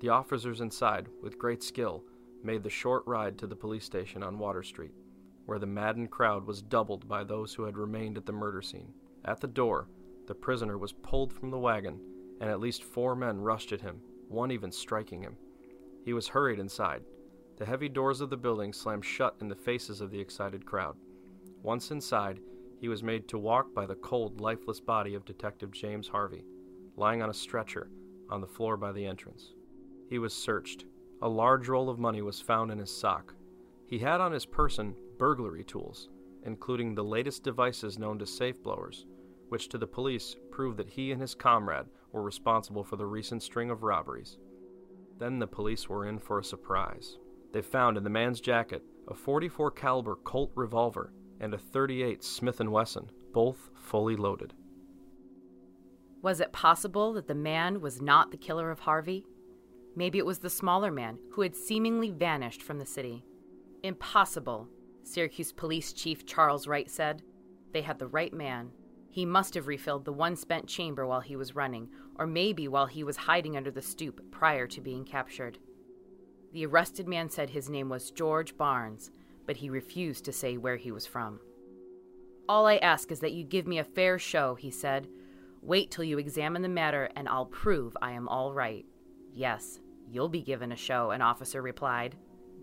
The 0.00 0.08
officers 0.08 0.60
inside, 0.60 1.08
with 1.22 1.38
great 1.38 1.62
skill, 1.62 2.02
made 2.46 2.62
the 2.62 2.70
short 2.70 3.02
ride 3.06 3.36
to 3.36 3.46
the 3.46 3.56
police 3.56 3.84
station 3.84 4.22
on 4.22 4.38
Water 4.38 4.62
Street, 4.62 4.94
where 5.44 5.58
the 5.58 5.66
maddened 5.66 6.10
crowd 6.10 6.46
was 6.46 6.62
doubled 6.62 7.08
by 7.08 7.24
those 7.24 7.52
who 7.52 7.64
had 7.64 7.76
remained 7.76 8.16
at 8.16 8.24
the 8.24 8.32
murder 8.32 8.62
scene. 8.62 8.94
At 9.24 9.40
the 9.40 9.48
door, 9.48 9.88
the 10.28 10.34
prisoner 10.34 10.78
was 10.78 10.92
pulled 10.92 11.32
from 11.32 11.50
the 11.50 11.58
wagon, 11.58 12.00
and 12.40 12.48
at 12.48 12.60
least 12.60 12.84
four 12.84 13.16
men 13.16 13.40
rushed 13.40 13.72
at 13.72 13.80
him, 13.80 14.00
one 14.28 14.52
even 14.52 14.70
striking 14.70 15.22
him. 15.22 15.36
He 16.04 16.12
was 16.12 16.28
hurried 16.28 16.60
inside. 16.60 17.02
The 17.56 17.66
heavy 17.66 17.88
doors 17.88 18.20
of 18.20 18.30
the 18.30 18.36
building 18.36 18.72
slammed 18.72 19.04
shut 19.04 19.36
in 19.40 19.48
the 19.48 19.54
faces 19.54 20.00
of 20.00 20.10
the 20.10 20.20
excited 20.20 20.64
crowd. 20.64 20.96
Once 21.62 21.90
inside, 21.90 22.40
he 22.78 22.88
was 22.88 23.02
made 23.02 23.26
to 23.28 23.38
walk 23.38 23.74
by 23.74 23.86
the 23.86 23.94
cold, 23.96 24.40
lifeless 24.40 24.78
body 24.78 25.14
of 25.14 25.24
Detective 25.24 25.72
James 25.72 26.06
Harvey, 26.06 26.44
lying 26.96 27.22
on 27.22 27.30
a 27.30 27.34
stretcher 27.34 27.90
on 28.30 28.40
the 28.40 28.46
floor 28.46 28.76
by 28.76 28.92
the 28.92 29.06
entrance. 29.06 29.54
He 30.08 30.18
was 30.18 30.34
searched. 30.34 30.84
A 31.26 31.28
large 31.28 31.66
roll 31.66 31.90
of 31.90 31.98
money 31.98 32.22
was 32.22 32.40
found 32.40 32.70
in 32.70 32.78
his 32.78 32.96
sock. 32.96 33.34
He 33.88 33.98
had 33.98 34.20
on 34.20 34.30
his 34.30 34.46
person 34.46 34.94
burglary 35.18 35.64
tools, 35.64 36.08
including 36.44 36.94
the 36.94 37.02
latest 37.02 37.42
devices 37.42 37.98
known 37.98 38.16
to 38.20 38.26
safe 38.26 38.62
blowers, 38.62 39.06
which 39.48 39.68
to 39.70 39.78
the 39.78 39.88
police 39.88 40.36
proved 40.52 40.76
that 40.76 40.90
he 40.90 41.10
and 41.10 41.20
his 41.20 41.34
comrade 41.34 41.86
were 42.12 42.22
responsible 42.22 42.84
for 42.84 42.94
the 42.94 43.06
recent 43.06 43.42
string 43.42 43.70
of 43.70 43.82
robberies. 43.82 44.38
Then 45.18 45.40
the 45.40 45.48
police 45.48 45.88
were 45.88 46.06
in 46.06 46.20
for 46.20 46.38
a 46.38 46.44
surprise. 46.44 47.18
They 47.52 47.60
found 47.60 47.96
in 47.96 48.04
the 48.04 48.08
man's 48.08 48.40
jacket 48.40 48.84
a 49.08 49.14
44 49.14 49.72
caliber 49.72 50.14
Colt 50.22 50.52
revolver 50.54 51.12
and 51.40 51.52
a 51.52 51.58
38 51.58 52.22
Smith 52.22 52.60
& 52.60 52.60
Wesson, 52.60 53.10
both 53.32 53.70
fully 53.74 54.14
loaded. 54.14 54.54
Was 56.22 56.38
it 56.38 56.52
possible 56.52 57.12
that 57.14 57.26
the 57.26 57.34
man 57.34 57.80
was 57.80 58.00
not 58.00 58.30
the 58.30 58.36
killer 58.36 58.70
of 58.70 58.78
Harvey? 58.78 59.26
Maybe 59.96 60.18
it 60.18 60.26
was 60.26 60.38
the 60.38 60.50
smaller 60.50 60.92
man 60.92 61.18
who 61.32 61.40
had 61.40 61.56
seemingly 61.56 62.10
vanished 62.10 62.62
from 62.62 62.78
the 62.78 62.86
city. 62.86 63.24
Impossible, 63.82 64.68
Syracuse 65.02 65.52
Police 65.52 65.94
Chief 65.94 66.26
Charles 66.26 66.66
Wright 66.66 66.90
said. 66.90 67.22
They 67.72 67.80
had 67.80 67.98
the 67.98 68.06
right 68.06 68.32
man. 68.32 68.70
He 69.10 69.24
must 69.24 69.54
have 69.54 69.66
refilled 69.66 70.04
the 70.04 70.12
one 70.12 70.36
spent 70.36 70.66
chamber 70.66 71.06
while 71.06 71.20
he 71.20 71.36
was 71.36 71.54
running, 71.54 71.88
or 72.16 72.26
maybe 72.26 72.68
while 72.68 72.86
he 72.86 73.02
was 73.02 73.16
hiding 73.16 73.56
under 73.56 73.70
the 73.70 73.80
stoop 73.80 74.20
prior 74.30 74.66
to 74.66 74.80
being 74.82 75.04
captured. 75.04 75.58
The 76.52 76.66
arrested 76.66 77.08
man 77.08 77.30
said 77.30 77.50
his 77.50 77.70
name 77.70 77.88
was 77.88 78.10
George 78.10 78.56
Barnes, 78.56 79.10
but 79.46 79.56
he 79.56 79.70
refused 79.70 80.26
to 80.26 80.32
say 80.32 80.58
where 80.58 80.76
he 80.76 80.90
was 80.90 81.06
from. 81.06 81.40
All 82.48 82.66
I 82.66 82.76
ask 82.76 83.10
is 83.10 83.20
that 83.20 83.32
you 83.32 83.44
give 83.44 83.66
me 83.66 83.78
a 83.78 83.84
fair 83.84 84.18
show, 84.18 84.54
he 84.54 84.70
said. 84.70 85.08
Wait 85.62 85.90
till 85.90 86.04
you 86.04 86.18
examine 86.18 86.62
the 86.62 86.68
matter, 86.68 87.08
and 87.16 87.28
I'll 87.28 87.46
prove 87.46 87.96
I 88.02 88.12
am 88.12 88.28
all 88.28 88.52
right. 88.52 88.84
Yes, 89.32 89.80
you'll 90.10 90.28
be 90.28 90.42
given 90.42 90.72
a 90.72 90.76
show, 90.76 91.10
an 91.10 91.22
officer 91.22 91.62
replied. 91.62 92.16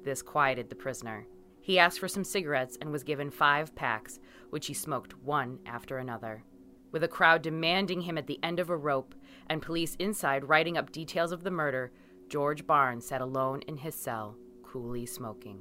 This 0.04 0.22
quieted 0.22 0.70
the 0.70 0.76
prisoner. 0.76 1.28
He 1.62 1.80
asked 1.80 2.00
for 2.00 2.08
some 2.08 2.24
cigarettes 2.24 2.78
and 2.82 2.92
was 2.92 3.04
given 3.04 3.30
five 3.30 3.74
packs, 3.76 4.20
which 4.50 4.68
he 4.68 4.74
smoked 4.74 5.18
one 5.24 5.60
after 5.66 5.98
another. 5.98 6.44
With 6.92 7.04
a 7.04 7.08
crowd 7.08 7.42
demanding 7.42 8.02
him 8.02 8.18
at 8.18 8.28
the 8.28 8.40
end 8.44 8.60
of 8.60 8.70
a 8.70 8.78
rope 8.78 9.16
and 9.48 9.62
police 9.62 9.96
inside 9.96 10.48
writing 10.48 10.78
up 10.78 10.92
details 10.92 11.32
of 11.32 11.44
the 11.44 11.52
murder, 11.52 11.92
George 12.30 12.68
Barnes 12.68 13.06
sat 13.08 13.22
alone 13.22 13.62
in 13.68 13.78
his 13.78 13.96
cell, 13.96 14.36
coolly 14.64 15.06
smoking. 15.06 15.60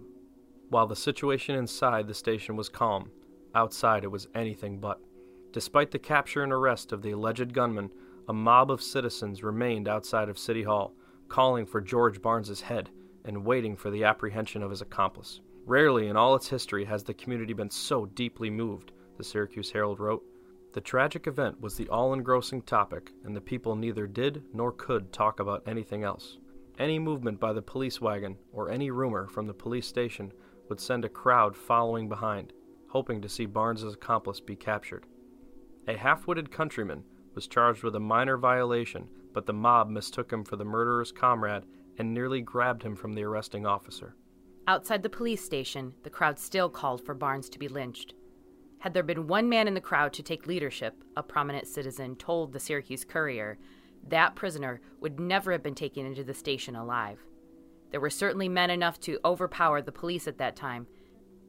While 0.68 0.86
the 0.86 0.96
situation 0.96 1.54
inside 1.54 2.08
the 2.08 2.14
station 2.14 2.56
was 2.56 2.68
calm, 2.68 3.10
outside 3.54 4.04
it 4.04 4.10
was 4.10 4.28
anything 4.34 4.78
but. 4.78 5.00
Despite 5.52 5.90
the 5.90 5.98
capture 5.98 6.42
and 6.42 6.52
arrest 6.52 6.92
of 6.92 7.02
the 7.02 7.10
alleged 7.10 7.52
gunman, 7.52 7.90
a 8.28 8.32
mob 8.32 8.70
of 8.70 8.82
citizens 8.82 9.42
remained 9.42 9.86
outside 9.86 10.28
of 10.28 10.38
City 10.38 10.62
Hall, 10.62 10.94
calling 11.32 11.64
for 11.64 11.80
George 11.80 12.20
Barnes's 12.20 12.60
head 12.60 12.90
and 13.24 13.46
waiting 13.46 13.74
for 13.74 13.88
the 13.88 14.04
apprehension 14.04 14.62
of 14.62 14.68
his 14.68 14.82
accomplice. 14.82 15.40
Rarely 15.64 16.08
in 16.08 16.16
all 16.16 16.34
its 16.34 16.46
history 16.46 16.84
has 16.84 17.02
the 17.02 17.14
community 17.14 17.54
been 17.54 17.70
so 17.70 18.04
deeply 18.04 18.50
moved, 18.50 18.92
the 19.16 19.24
Syracuse 19.24 19.70
Herald 19.70 19.98
wrote. 19.98 20.22
The 20.74 20.82
tragic 20.82 21.26
event 21.26 21.58
was 21.58 21.74
the 21.74 21.88
all 21.88 22.12
engrossing 22.12 22.60
topic, 22.60 23.12
and 23.24 23.34
the 23.34 23.40
people 23.40 23.74
neither 23.74 24.06
did 24.06 24.42
nor 24.52 24.72
could 24.72 25.10
talk 25.10 25.40
about 25.40 25.62
anything 25.66 26.04
else. 26.04 26.36
Any 26.78 26.98
movement 26.98 27.40
by 27.40 27.54
the 27.54 27.62
police 27.62 27.98
wagon 27.98 28.36
or 28.52 28.68
any 28.68 28.90
rumor 28.90 29.26
from 29.26 29.46
the 29.46 29.54
police 29.54 29.86
station 29.86 30.34
would 30.68 30.80
send 30.80 31.06
a 31.06 31.08
crowd 31.08 31.56
following 31.56 32.10
behind, 32.10 32.52
hoping 32.88 33.22
to 33.22 33.28
see 33.30 33.46
Barnes's 33.46 33.94
accomplice 33.94 34.40
be 34.40 34.54
captured. 34.54 35.06
A 35.88 35.96
half 35.96 36.26
witted 36.26 36.52
countryman 36.52 37.04
was 37.34 37.46
charged 37.46 37.82
with 37.82 37.96
a 37.96 38.00
minor 38.00 38.36
violation, 38.36 39.08
but 39.32 39.46
the 39.46 39.52
mob 39.52 39.88
mistook 39.88 40.32
him 40.32 40.44
for 40.44 40.56
the 40.56 40.64
murderer's 40.64 41.12
comrade 41.12 41.64
and 41.98 42.12
nearly 42.12 42.40
grabbed 42.40 42.82
him 42.82 42.96
from 42.96 43.12
the 43.14 43.22
arresting 43.22 43.66
officer. 43.66 44.14
Outside 44.66 45.02
the 45.02 45.10
police 45.10 45.44
station, 45.44 45.94
the 46.02 46.10
crowd 46.10 46.38
still 46.38 46.68
called 46.68 47.04
for 47.04 47.14
Barnes 47.14 47.48
to 47.50 47.58
be 47.58 47.68
lynched. 47.68 48.14
Had 48.78 48.94
there 48.94 49.02
been 49.02 49.26
one 49.26 49.48
man 49.48 49.68
in 49.68 49.74
the 49.74 49.80
crowd 49.80 50.12
to 50.14 50.22
take 50.22 50.46
leadership, 50.46 51.02
a 51.16 51.22
prominent 51.22 51.66
citizen 51.66 52.16
told 52.16 52.52
the 52.52 52.60
Syracuse 52.60 53.04
Courier, 53.04 53.58
that 54.08 54.34
prisoner 54.34 54.80
would 55.00 55.20
never 55.20 55.52
have 55.52 55.62
been 55.62 55.74
taken 55.74 56.06
into 56.06 56.24
the 56.24 56.34
station 56.34 56.74
alive. 56.74 57.18
There 57.90 58.00
were 58.00 58.10
certainly 58.10 58.48
men 58.48 58.70
enough 58.70 58.98
to 59.00 59.20
overpower 59.24 59.82
the 59.82 59.92
police 59.92 60.26
at 60.26 60.38
that 60.38 60.56
time. 60.56 60.86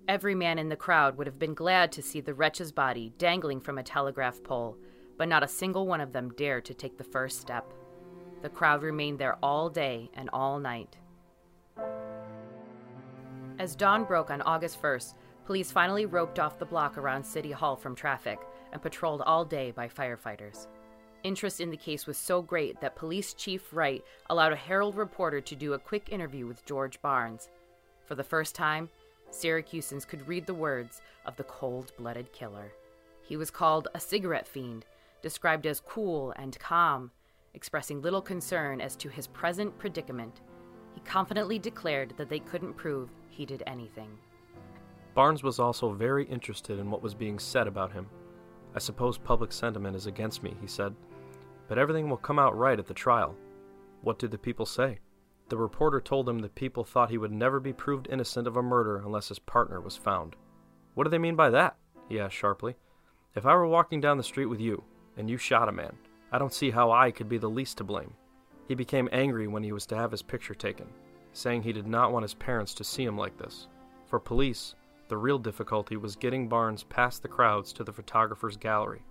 Every 0.08 0.36
man 0.36 0.60
in 0.60 0.70
the 0.70 0.76
crowd 0.76 1.18
would 1.18 1.28
have 1.28 1.40
been 1.40 1.54
glad 1.54 1.92
to 1.94 2.02
see 2.02 2.20
the 2.20 2.34
wretch's 2.34 2.72
body 2.72 3.14
dangling 3.18 3.62
from 3.62 3.78
a 3.78 3.84
telegraph 3.84 4.44
pole, 4.44 4.78
but 5.18 5.28
not 5.28 5.44
a 5.44 5.48
single 5.48 5.88
one 5.88 6.02
of 6.02 6.14
them 6.14 6.34
dared 6.36 6.66
to 6.66 6.74
take 6.74 6.98
the 6.98 7.04
first 7.04 7.40
step. 7.40 7.74
The 8.42 8.50
crowd 8.50 8.84
remained 8.84 9.20
there 9.20 9.38
all 9.42 9.70
day 9.70 10.10
and 10.16 10.30
all 10.34 10.60
night. 10.60 10.98
As 13.60 13.76
dawn 13.76 14.04
broke 14.04 14.32
on 14.32 14.42
August 14.42 14.82
1st, 14.82 15.14
police 15.46 15.72
finally 15.72 16.06
roped 16.06 16.40
off 16.40 16.60
the 16.60 16.66
block 16.66 16.98
around 16.98 17.24
City 17.24 17.52
Hall 17.52 17.76
from 17.76 17.96
traffic 17.96 18.40
and 18.72 18.82
patrolled 18.82 19.22
all 19.22 19.46
day 19.46 19.72
by 19.72 19.88
firefighters. 19.88 20.68
Interest 21.24 21.62
in 21.62 21.70
the 21.70 21.78
case 21.78 22.06
was 22.06 22.18
so 22.18 22.42
great 22.42 22.82
that 22.82 22.98
Police 22.98 23.34
Chief 23.34 23.72
Wright 23.72 24.04
allowed 24.30 24.52
a 24.52 24.58
Herald 24.58 24.96
reporter 24.96 25.40
to 25.40 25.56
do 25.56 25.74
a 25.74 25.80
quick 25.80 26.10
interview 26.12 26.46
with 26.46 26.66
George 26.66 27.02
Barnes. 27.02 27.50
For 28.06 28.16
the 28.16 28.24
first 28.24 28.56
time, 28.56 28.90
Syracusans 29.32 30.06
could 30.06 30.28
read 30.28 30.46
the 30.46 30.54
words 30.54 31.02
of 31.26 31.38
the 31.38 31.46
cold 31.46 31.94
blooded 31.98 32.34
killer. 32.34 32.74
He 33.22 33.38
was 33.38 33.50
called 33.50 33.88
a 33.94 34.00
cigarette 34.00 34.48
fiend, 34.48 34.86
described 35.24 35.66
as 35.66 35.80
cool 35.80 36.32
and 36.36 36.60
calm, 36.60 37.10
expressing 37.56 38.02
little 38.02 38.22
concern 38.22 38.80
as 38.80 38.96
to 38.98 39.10
his 39.10 39.26
present 39.26 39.76
predicament. 39.80 40.42
He 40.94 41.02
confidently 41.02 41.58
declared 41.58 42.14
that 42.18 42.30
they 42.30 42.40
couldn't 42.40 42.78
prove 42.78 43.10
he 43.30 43.48
did 43.48 43.64
anything. 43.66 44.20
Barnes 45.16 45.42
was 45.42 45.58
also 45.58 45.94
very 45.94 46.26
interested 46.26 46.78
in 46.78 46.92
what 46.92 47.02
was 47.02 47.16
being 47.16 47.40
said 47.40 47.66
about 47.66 47.92
him. 47.92 48.08
I 48.76 48.80
suppose 48.80 49.18
public 49.18 49.52
sentiment 49.52 49.96
is 49.96 50.06
against 50.06 50.44
me, 50.44 50.56
he 50.62 50.68
said 50.68 50.96
but 51.68 51.78
everything 51.78 52.10
will 52.10 52.18
come 52.18 52.40
out 52.40 52.58
right 52.58 52.78
at 52.78 52.88
the 52.88 52.94
trial. 52.94 53.36
What 54.02 54.20
did 54.20 54.32
the 54.32 54.38
people 54.38 54.66
say? 54.66 55.00
The 55.50 55.58
reporter 55.58 56.00
told 56.02 56.28
him 56.28 56.40
that 56.40 56.56
people 56.56 56.84
thought 56.84 57.10
he 57.10 57.18
would 57.18 57.32
never 57.32 57.60
be 57.60 57.74
proved 57.74 58.08
innocent 58.10 58.48
of 58.48 58.58
a 58.58 58.62
murder 58.62 58.98
unless 58.98 59.30
his 59.30 59.40
partner 59.40 59.80
was 59.80 59.98
found. 59.98 60.36
What 60.94 61.06
do 61.06 61.10
they 61.10 61.18
mean 61.18 61.36
by 61.36 61.50
that? 61.50 61.76
he 62.10 62.20
asked 62.20 62.36
sharply. 62.36 62.76
If 63.36 63.46
I 63.46 63.56
were 63.56 63.68
walking 63.68 64.02
down 64.02 64.18
the 64.18 64.24
street 64.24 64.46
with 64.46 64.60
you, 64.60 64.84
and 65.18 65.30
you 65.30 65.38
shot 65.38 65.70
a 65.70 65.72
man, 65.72 65.96
I 66.32 66.38
don't 66.38 66.54
see 66.54 66.72
how 66.72 66.92
I 66.92 67.12
could 67.12 67.30
be 67.30 67.38
the 67.38 67.50
least 67.50 67.78
to 67.78 67.84
blame. 67.84 68.14
He 68.68 68.76
became 68.76 69.10
angry 69.12 69.48
when 69.48 69.64
he 69.64 69.72
was 69.72 69.86
to 69.88 69.96
have 69.96 70.12
his 70.12 70.22
picture 70.22 70.56
taken, 70.56 70.88
saying 71.34 71.64
he 71.64 71.74
did 71.74 71.88
not 71.88 72.12
want 72.12 72.24
his 72.24 72.34
parents 72.34 72.74
to 72.76 72.84
see 72.84 73.04
him 73.04 73.18
like 73.18 73.38
this. 73.38 73.68
For 74.08 74.20
police, 74.20 74.76
the 75.10 75.18
real 75.18 75.38
difficulty 75.38 75.98
was 75.98 76.16
getting 76.16 76.48
Barnes 76.48 76.84
past 76.84 77.22
the 77.22 77.28
crowds 77.28 77.74
to 77.74 77.84
the 77.84 77.94
photographer's 77.94 78.58
gallery. 78.58 79.04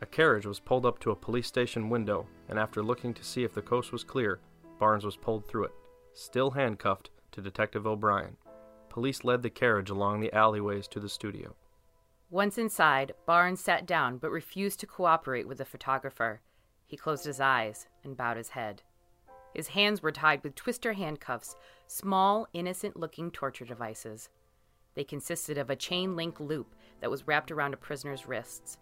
A 0.00 0.06
carriage 0.06 0.46
was 0.46 0.60
pulled 0.60 0.86
up 0.86 0.98
to 1.00 1.10
a 1.10 1.16
police 1.16 1.46
station 1.46 1.90
window, 1.90 2.26
and 2.48 2.58
after 2.58 2.82
looking 2.82 3.12
to 3.14 3.24
see 3.24 3.44
if 3.44 3.52
the 3.52 3.62
coast 3.62 3.92
was 3.92 4.04
clear, 4.04 4.40
Barnes 4.78 5.04
was 5.04 5.16
pulled 5.16 5.46
through 5.46 5.64
it, 5.64 5.72
still 6.14 6.52
handcuffed 6.52 7.10
to 7.32 7.40
Detective 7.40 7.86
O'Brien. 7.86 8.36
Police 8.88 9.22
led 9.22 9.42
the 9.42 9.50
carriage 9.50 9.90
along 9.90 10.20
the 10.20 10.32
alleyways 10.32 10.88
to 10.88 11.00
the 11.00 11.08
studio. 11.08 11.54
Once 12.30 12.58
inside, 12.58 13.12
Barnes 13.26 13.60
sat 13.60 13.86
down 13.86 14.18
but 14.18 14.30
refused 14.30 14.80
to 14.80 14.86
cooperate 14.86 15.48
with 15.48 15.58
the 15.58 15.64
photographer. 15.64 16.40
He 16.86 16.96
closed 16.96 17.24
his 17.24 17.40
eyes 17.40 17.86
and 18.04 18.16
bowed 18.16 18.36
his 18.36 18.50
head. 18.50 18.82
His 19.54 19.68
hands 19.68 20.02
were 20.02 20.12
tied 20.12 20.42
with 20.44 20.54
twister 20.54 20.92
handcuffs, 20.92 21.56
small, 21.86 22.46
innocent 22.52 22.96
looking 22.96 23.30
torture 23.30 23.64
devices. 23.64 24.28
They 24.94 25.04
consisted 25.04 25.56
of 25.56 25.70
a 25.70 25.76
chain 25.76 26.16
link 26.16 26.38
loop 26.38 26.74
that 27.00 27.10
was 27.10 27.26
wrapped 27.26 27.50
around 27.50 27.74
a 27.74 27.78
prisoner's 27.78 28.26
wrists 28.26 28.78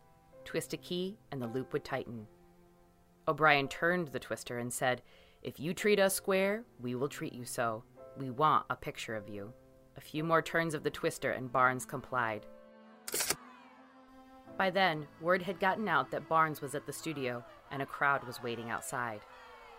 twist 0.47 0.73
a 0.73 0.77
key, 0.79 1.19
and 1.31 1.43
the 1.43 1.47
loop 1.49 1.73
would 1.73 1.85
tighten. 1.85 2.27
O'Brien 3.29 3.69
turned 3.69 4.09
the 4.09 4.19
twister 4.19 4.59
and 4.59 4.73
said, 4.73 5.03
If 5.43 5.61
you 5.61 5.75
treat 5.75 5.99
us 5.99 6.15
square, 6.15 6.65
we 6.81 6.95
will 6.95 7.09
treat 7.09 7.35
you 7.35 7.45
so. 7.45 7.83
We 8.17 8.31
want 8.31 8.65
a 8.71 8.77
picture 8.77 9.17
of 9.17 9.29
you. 9.29 9.53
A 9.97 10.01
few 10.01 10.25
more 10.25 10.41
turns 10.41 10.75
of 10.75 10.85
the 10.85 10.91
twister, 10.91 11.33
and 11.33 11.53
Barnes 11.53 11.85
complied. 11.85 12.47
By 14.57 14.71
then, 14.71 15.07
word 15.21 15.43
had 15.43 15.61
gotten 15.61 15.87
out 15.87 16.11
that 16.11 16.29
Barnes 16.29 16.61
was 16.61 16.75
at 16.75 16.87
the 16.87 16.93
studio, 16.93 17.45
and 17.71 17.83
a 17.83 17.87
crowd 17.87 18.25
was 18.25 18.43
waiting 18.43 18.71
outside. 18.71 19.21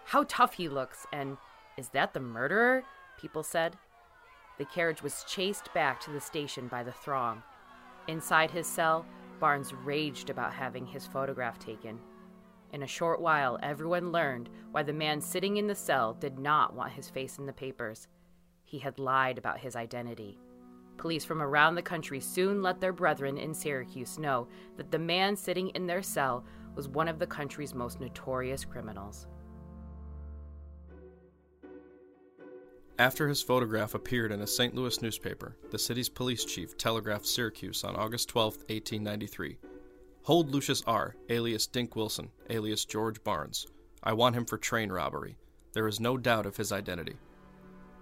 How 0.05 0.23
tough 0.27 0.53
he 0.53 0.69
looks, 0.69 1.07
and 1.11 1.37
is 1.77 1.89
that 1.89 2.13
the 2.13 2.19
murderer? 2.19 2.83
People 3.19 3.43
said. 3.43 3.75
The 4.57 4.65
carriage 4.65 5.01
was 5.01 5.23
chased 5.27 5.73
back 5.73 5.99
to 6.01 6.11
the 6.11 6.21
station 6.21 6.67
by 6.67 6.83
the 6.83 6.91
throng. 6.91 7.43
Inside 8.07 8.51
his 8.51 8.67
cell, 8.67 9.05
Barnes 9.39 9.73
raged 9.73 10.29
about 10.29 10.53
having 10.53 10.85
his 10.85 11.05
photograph 11.05 11.59
taken. 11.59 11.99
In 12.73 12.83
a 12.83 12.87
short 12.87 13.21
while, 13.21 13.59
everyone 13.63 14.11
learned 14.11 14.49
why 14.71 14.83
the 14.83 14.93
man 14.93 15.21
sitting 15.21 15.57
in 15.57 15.67
the 15.67 15.75
cell 15.75 16.13
did 16.13 16.37
not 16.37 16.75
want 16.75 16.93
his 16.93 17.09
face 17.09 17.37
in 17.37 17.45
the 17.45 17.53
papers. 17.53 18.07
He 18.63 18.79
had 18.79 18.99
lied 18.99 19.37
about 19.37 19.59
his 19.59 19.75
identity. 19.75 20.37
Police 20.97 21.23
from 21.23 21.41
around 21.41 21.75
the 21.75 21.81
country 21.81 22.19
soon 22.19 22.61
let 22.61 22.81
their 22.81 22.93
brethren 22.93 23.37
in 23.37 23.53
Syracuse 23.53 24.17
know 24.17 24.47
that 24.77 24.91
the 24.91 24.99
man 24.99 25.35
sitting 25.35 25.69
in 25.69 25.85
their 25.85 26.01
cell 26.01 26.43
was 26.75 26.87
one 26.87 27.07
of 27.07 27.19
the 27.19 27.27
country's 27.27 27.73
most 27.73 27.99
notorious 27.99 28.65
criminals. 28.65 29.27
After 32.99 33.27
his 33.27 33.43
photograph 33.43 33.93
appeared 33.93 34.31
in 34.31 34.41
a 34.41 34.47
St. 34.47 34.73
Louis 34.73 34.99
newspaper, 35.03 35.55
the 35.69 35.77
city's 35.77 36.09
police 36.09 36.43
chief 36.43 36.75
telegraphed 36.77 37.27
Syracuse 37.27 37.83
on 37.83 37.95
August 37.95 38.27
12, 38.29 38.57
1893 38.69 39.59
Hold 40.23 40.51
Lucius 40.51 40.83
R., 40.87 41.15
alias 41.29 41.67
Dink 41.67 41.95
Wilson, 41.95 42.31
alias 42.49 42.85
George 42.85 43.23
Barnes. 43.23 43.67
I 44.03 44.13
want 44.13 44.35
him 44.35 44.45
for 44.45 44.57
train 44.57 44.91
robbery. 44.91 45.37
There 45.73 45.87
is 45.87 45.99
no 45.99 46.17
doubt 46.17 46.45
of 46.45 46.57
his 46.57 46.71
identity. 46.71 47.17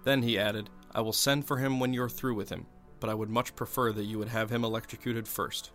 Then 0.02 0.22
he 0.22 0.38
added, 0.38 0.70
I 0.94 1.02
will 1.02 1.12
send 1.12 1.46
for 1.46 1.58
him 1.58 1.78
when 1.78 1.92
you're 1.92 2.08
through 2.08 2.34
with 2.34 2.48
him, 2.48 2.66
but 3.00 3.10
I 3.10 3.14
would 3.14 3.30
much 3.30 3.54
prefer 3.56 3.92
that 3.92 4.04
you 4.04 4.18
would 4.18 4.28
have 4.28 4.50
him 4.50 4.64
electrocuted 4.64 5.26
first. 5.26 5.72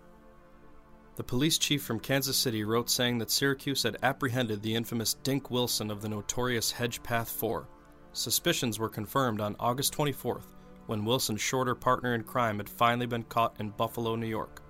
The 1.15 1.23
police 1.23 1.57
chief 1.57 1.83
from 1.83 1.99
Kansas 1.99 2.37
City 2.37 2.63
wrote 2.63 2.89
saying 2.89 3.17
that 3.17 3.29
Syracuse 3.29 3.83
had 3.83 3.97
apprehended 4.01 4.61
the 4.61 4.75
infamous 4.75 5.13
Dink 5.13 5.51
Wilson 5.51 5.91
of 5.91 6.01
the 6.01 6.09
notorious 6.09 6.71
Hedgepeth 6.71 7.29
4 7.29 7.67
Suspicions 8.13 8.77
were 8.79 8.89
confirmed 8.89 9.39
on 9.39 9.55
August 9.59 9.93
24th 9.93 10.47
when 10.87 11.05
Wilson's 11.05 11.41
shorter 11.41 11.75
partner 11.75 12.15
in 12.15 12.23
crime 12.23 12.57
had 12.57 12.67
finally 12.67 13.05
been 13.05 13.23
caught 13.23 13.55
in 13.59 13.69
Buffalo, 13.69 14.15
New 14.15 14.27
York. 14.27 14.61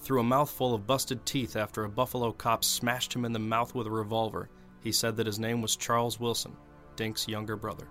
Through 0.00 0.20
a 0.20 0.24
mouthful 0.24 0.74
of 0.74 0.86
busted 0.86 1.24
teeth 1.24 1.54
after 1.54 1.84
a 1.84 1.88
Buffalo 1.88 2.32
cop 2.32 2.64
smashed 2.64 3.14
him 3.14 3.24
in 3.24 3.32
the 3.32 3.38
mouth 3.38 3.74
with 3.74 3.86
a 3.86 3.90
revolver, 3.90 4.48
he 4.82 4.90
said 4.90 5.16
that 5.16 5.26
his 5.26 5.38
name 5.38 5.62
was 5.62 5.76
Charles 5.76 6.18
Wilson, 6.18 6.56
Dink's 6.96 7.28
younger 7.28 7.56
brother. 7.56 7.88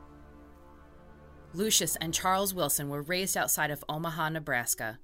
Lucius 1.53 1.95
and 1.97 2.13
Charles 2.13 2.53
Wilson 2.53 2.89
were 2.89 3.01
raised 3.01 3.37
outside 3.37 3.71
of 3.71 3.83
Omaha, 3.89 4.29
Nebraska. 4.29 4.99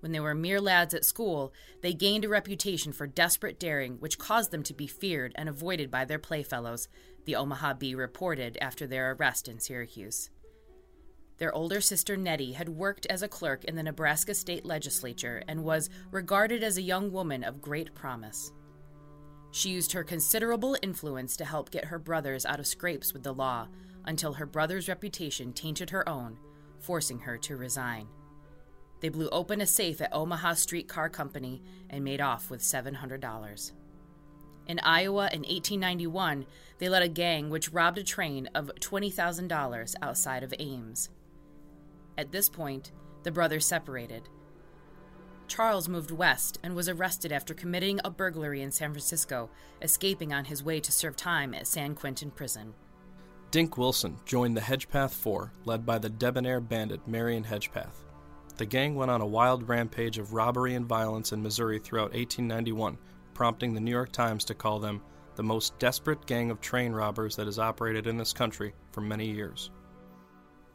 When 0.00 0.12
they 0.12 0.20
were 0.20 0.34
mere 0.34 0.60
lads 0.60 0.94
at 0.94 1.04
school, 1.04 1.52
they 1.80 1.92
gained 1.92 2.24
a 2.24 2.28
reputation 2.28 2.92
for 2.92 3.06
desperate 3.06 3.60
daring, 3.60 3.96
which 4.00 4.18
caused 4.18 4.50
them 4.50 4.62
to 4.64 4.74
be 4.74 4.86
feared 4.86 5.32
and 5.36 5.48
avoided 5.48 5.90
by 5.90 6.04
their 6.04 6.18
playfellows, 6.18 6.88
the 7.24 7.36
Omaha 7.36 7.74
Bee 7.74 7.94
reported 7.94 8.58
after 8.60 8.86
their 8.86 9.12
arrest 9.12 9.46
in 9.48 9.60
Syracuse. 9.60 10.30
Their 11.38 11.54
older 11.54 11.80
sister 11.80 12.16
Nettie 12.16 12.52
had 12.52 12.68
worked 12.68 13.06
as 13.06 13.22
a 13.22 13.28
clerk 13.28 13.64
in 13.64 13.76
the 13.76 13.82
Nebraska 13.82 14.34
state 14.34 14.64
legislature 14.64 15.42
and 15.48 15.64
was 15.64 15.90
regarded 16.10 16.62
as 16.62 16.76
a 16.76 16.82
young 16.82 17.12
woman 17.12 17.44
of 17.44 17.62
great 17.62 17.94
promise. 17.94 18.52
She 19.52 19.68
used 19.68 19.92
her 19.92 20.02
considerable 20.02 20.76
influence 20.82 21.36
to 21.36 21.44
help 21.44 21.70
get 21.70 21.84
her 21.84 21.98
brothers 21.98 22.46
out 22.46 22.58
of 22.58 22.66
scrapes 22.66 23.12
with 23.12 23.22
the 23.22 23.34
law 23.34 23.68
until 24.06 24.32
her 24.32 24.46
brother's 24.46 24.88
reputation 24.88 25.52
tainted 25.52 25.90
her 25.90 26.08
own, 26.08 26.38
forcing 26.80 27.20
her 27.20 27.36
to 27.38 27.56
resign. 27.56 28.08
They 29.00 29.10
blew 29.10 29.28
open 29.28 29.60
a 29.60 29.66
safe 29.66 30.00
at 30.00 30.12
Omaha 30.14 30.54
Streetcar 30.54 31.10
Company 31.10 31.62
and 31.90 32.02
made 32.02 32.20
off 32.20 32.50
with 32.50 32.62
$700. 32.62 33.72
In 34.68 34.78
Iowa 34.78 35.28
in 35.32 35.40
1891, 35.40 36.46
they 36.78 36.88
led 36.88 37.02
a 37.02 37.08
gang 37.08 37.50
which 37.50 37.72
robbed 37.72 37.98
a 37.98 38.04
train 38.04 38.48
of 38.54 38.70
$20,000 38.80 39.94
outside 40.00 40.42
of 40.42 40.54
Ames. 40.58 41.10
At 42.16 42.32
this 42.32 42.48
point, 42.48 42.92
the 43.22 43.32
brothers 43.32 43.66
separated. 43.66 44.28
Charles 45.52 45.86
moved 45.86 46.10
west 46.10 46.58
and 46.62 46.74
was 46.74 46.88
arrested 46.88 47.30
after 47.30 47.52
committing 47.52 48.00
a 48.02 48.10
burglary 48.10 48.62
in 48.62 48.72
San 48.72 48.90
Francisco, 48.90 49.50
escaping 49.82 50.32
on 50.32 50.46
his 50.46 50.64
way 50.64 50.80
to 50.80 50.90
serve 50.90 51.14
time 51.14 51.52
at 51.52 51.66
San 51.66 51.94
Quentin 51.94 52.30
Prison. 52.30 52.72
Dink 53.50 53.76
Wilson 53.76 54.16
joined 54.24 54.56
the 54.56 54.62
Hedgepeth 54.62 55.12
Four, 55.12 55.52
led 55.66 55.84
by 55.84 55.98
the 55.98 56.08
debonair 56.08 56.58
bandit 56.58 57.06
Marion 57.06 57.44
Hedgepeth. 57.44 58.06
The 58.56 58.64
gang 58.64 58.94
went 58.94 59.10
on 59.10 59.20
a 59.20 59.26
wild 59.26 59.68
rampage 59.68 60.16
of 60.16 60.32
robbery 60.32 60.74
and 60.74 60.86
violence 60.86 61.32
in 61.32 61.42
Missouri 61.42 61.78
throughout 61.78 62.14
1891, 62.14 62.96
prompting 63.34 63.74
the 63.74 63.80
New 63.80 63.90
York 63.90 64.10
Times 64.10 64.46
to 64.46 64.54
call 64.54 64.78
them 64.78 65.02
the 65.34 65.42
most 65.42 65.78
desperate 65.78 66.24
gang 66.24 66.50
of 66.50 66.62
train 66.62 66.92
robbers 66.92 67.36
that 67.36 67.44
has 67.44 67.58
operated 67.58 68.06
in 68.06 68.16
this 68.16 68.32
country 68.32 68.72
for 68.90 69.02
many 69.02 69.30
years. 69.30 69.70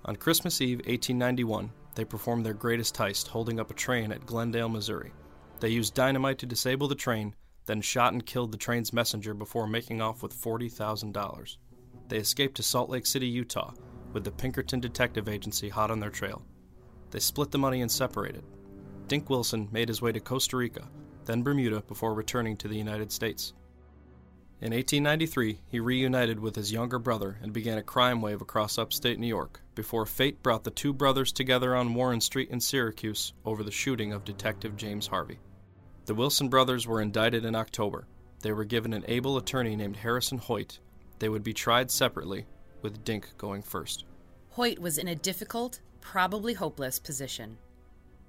On 0.06 0.16
Christmas 0.16 0.62
Eve 0.62 0.78
1891, 0.86 1.72
they 1.98 2.06
performed 2.06 2.46
their 2.46 2.54
greatest 2.54 2.96
heist, 2.96 3.28
holding 3.28 3.60
up 3.60 3.72
a 3.72 3.74
train 3.74 4.12
at 4.12 4.26
Glendale, 4.28 4.70
Missouri. 4.70 5.12
They 5.60 5.70
used 5.70 5.96
dynamite 5.96 6.38
to 6.38 6.46
disable 6.46 6.88
the 6.88 6.94
train, 6.94 7.36
then 7.66 7.82
shot 7.82 8.14
and 8.14 8.24
killed 8.24 8.52
the 8.52 8.58
train's 8.58 8.94
messenger 8.94 9.34
before 9.34 9.66
making 9.66 10.00
off 10.00 10.22
with 10.22 10.40
$40,000. 10.40 11.58
They 12.08 12.18
escaped 12.18 12.56
to 12.58 12.64
Salt 12.64 12.92
Lake 12.92 13.08
City, 13.08 13.26
Utah, 13.26 13.74
with 14.14 14.24
the 14.24 14.32
Pinkerton 14.32 14.80
Detective 14.80 15.28
Agency 15.28 15.70
hot 15.70 15.90
on 15.90 16.00
their 16.00 16.12
trail. 16.12 16.46
They 17.10 17.20
split 17.20 17.50
the 17.50 17.58
money 17.58 17.82
and 17.82 17.92
separated. 17.92 18.44
Dink 19.08 19.28
Wilson 19.28 19.68
made 19.72 19.88
his 19.88 20.02
way 20.02 20.12
to 20.12 20.20
Costa 20.20 20.56
Rica, 20.56 20.88
then 21.26 21.42
Bermuda 21.42 21.82
before 21.88 22.14
returning 22.14 22.58
to 22.58 22.68
the 22.68 22.78
United 22.78 23.12
States. 23.12 23.56
In 24.60 24.74
1893, 24.74 25.60
he 25.68 25.80
reunited 25.80 26.40
with 26.40 26.56
his 26.56 26.72
younger 26.72 26.98
brother 26.98 27.38
and 27.44 27.54
began 27.54 27.78
a 27.78 27.84
crime 27.84 28.22
wave 28.22 28.42
across 28.42 28.80
upstate 28.80 29.20
New 29.20 29.28
York 29.28 29.62
before 29.76 30.08
fate 30.08 30.42
brought 30.42 30.64
the 30.64 30.72
two 30.72 30.94
brothers 30.94 31.32
together 31.32 31.76
on 31.76 31.94
Warren 31.94 32.20
Street 32.20 32.50
in 32.50 32.60
Syracuse 32.60 33.34
over 33.46 33.62
the 33.62 33.70
shooting 33.70 34.14
of 34.14 34.26
Detective 34.26 34.76
James 34.76 35.06
Harvey. 35.06 35.38
The 36.08 36.16
Wilson 36.16 36.50
brothers 36.50 36.88
were 36.88 37.02
indicted 37.02 37.46
in 37.46 37.54
October. 37.54 38.08
They 38.42 38.52
were 38.52 38.66
given 38.66 38.94
an 38.94 39.06
able 39.08 39.38
attorney 39.38 39.76
named 39.76 39.98
Harrison 39.98 40.40
Hoyt. 40.40 40.80
They 41.20 41.30
would 41.30 41.44
be 41.44 41.54
tried 41.54 41.92
separately, 41.92 42.48
with 42.82 43.06
Dink 43.06 43.38
going 43.38 43.62
first. 43.62 44.06
Hoyt 44.50 44.80
was 44.80 44.98
in 44.98 45.08
a 45.08 45.14
difficult, 45.14 45.82
probably 46.02 46.56
hopeless 46.56 46.98
position. 46.98 47.60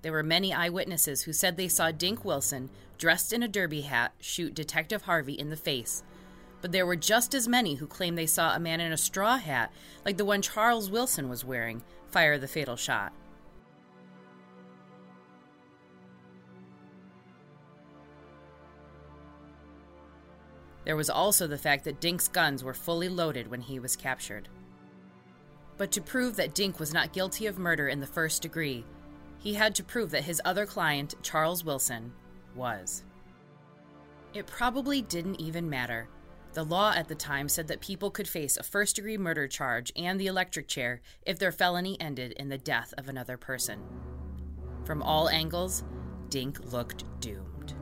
There 0.03 0.13
were 0.13 0.23
many 0.23 0.53
eyewitnesses 0.53 1.23
who 1.23 1.33
said 1.33 1.57
they 1.57 1.69
saw 1.69 1.91
Dink 1.91 2.23
Wilson, 2.23 2.69
dressed 2.99 3.33
in 3.33 3.43
a 3.43 3.49
derby 3.49 3.81
hat, 3.81 4.13
shoot 4.21 4.53
Detective 4.53 5.03
Harvey 5.03 5.33
in 5.33 5.49
the 5.49 5.57
face 5.57 6.03
but 6.61 6.73
there 6.73 6.87
were 6.87 6.97
just 6.97 7.35
as 7.35 7.47
many 7.47 7.75
who 7.75 7.87
claimed 7.87 8.19
they 8.19 8.27
saw 8.27 8.55
a 8.55 8.61
man 8.61 8.81
in 8.81 8.93
a 8.93 8.97
straw 8.97 9.37
hat, 9.37 9.73
like 10.05 10.17
the 10.17 10.25
one 10.25 10.43
Charles 10.43 10.91
Wilson 10.91 11.29
was 11.29 11.45
wearing, 11.45 11.83
fire 12.09 12.39
the 12.39 12.49
fatal 12.49 12.77
shot. 12.77 13.13
There 20.85 20.97
was 20.97 21.11
also 21.11 21.47
the 21.47 21.59
fact 21.59 21.85
that 21.85 22.01
Dink's 22.01 22.29
guns 22.29 22.65
were 22.65 22.75
fully 22.75 23.11
loaded 23.11 23.51
when 23.51 23.61
he 23.61 23.79
was 23.79 23.95
captured. 23.95 24.49
But 25.77 25.93
to 25.93 26.01
prove 26.01 26.37
that 26.37 26.55
Dink 26.55 26.81
was 26.81 26.95
not 26.95 27.13
guilty 27.13 27.47
of 27.47 27.59
murder 27.59 27.89
in 27.89 28.01
the 28.01 28.07
first 28.07 28.43
degree, 28.43 28.85
he 29.39 29.55
had 29.55 29.75
to 29.77 29.85
prove 29.85 30.11
that 30.11 30.25
his 30.25 30.41
other 30.45 30.67
client, 30.67 31.15
Charles 31.23 31.63
Wilson, 31.63 32.13
was. 32.57 33.05
It 34.33 34.47
probably 34.47 35.03
didn't 35.03 35.41
even 35.41 35.69
matter 35.69 36.09
the 36.55 36.65
law 36.65 36.93
at 36.95 37.09
the 37.09 37.15
time 37.15 37.49
said 37.49 37.69
that 37.69 37.81
people 37.81 38.11
could 38.11 38.29
face 38.29 38.57
a 38.57 38.63
first 38.63 38.97
degree 38.97 39.19
murder 39.19 39.47
charge 39.47 39.93
and 39.97 40.19
the 40.19 40.27
electric 40.27 40.67
chair 40.67 41.01
if 41.27 41.39
their 41.39 41.53
felony 41.53 42.01
ended 42.01 42.33
in 42.33 42.49
the 42.49 42.59
death 42.59 42.95
of 42.97 43.09
another 43.09 43.37
person. 43.37 43.81
From 44.85 45.03
all 45.03 45.29
angles, 45.29 45.85
Dink 46.31 46.73
looked 46.73 47.05
doomed. 47.21 47.75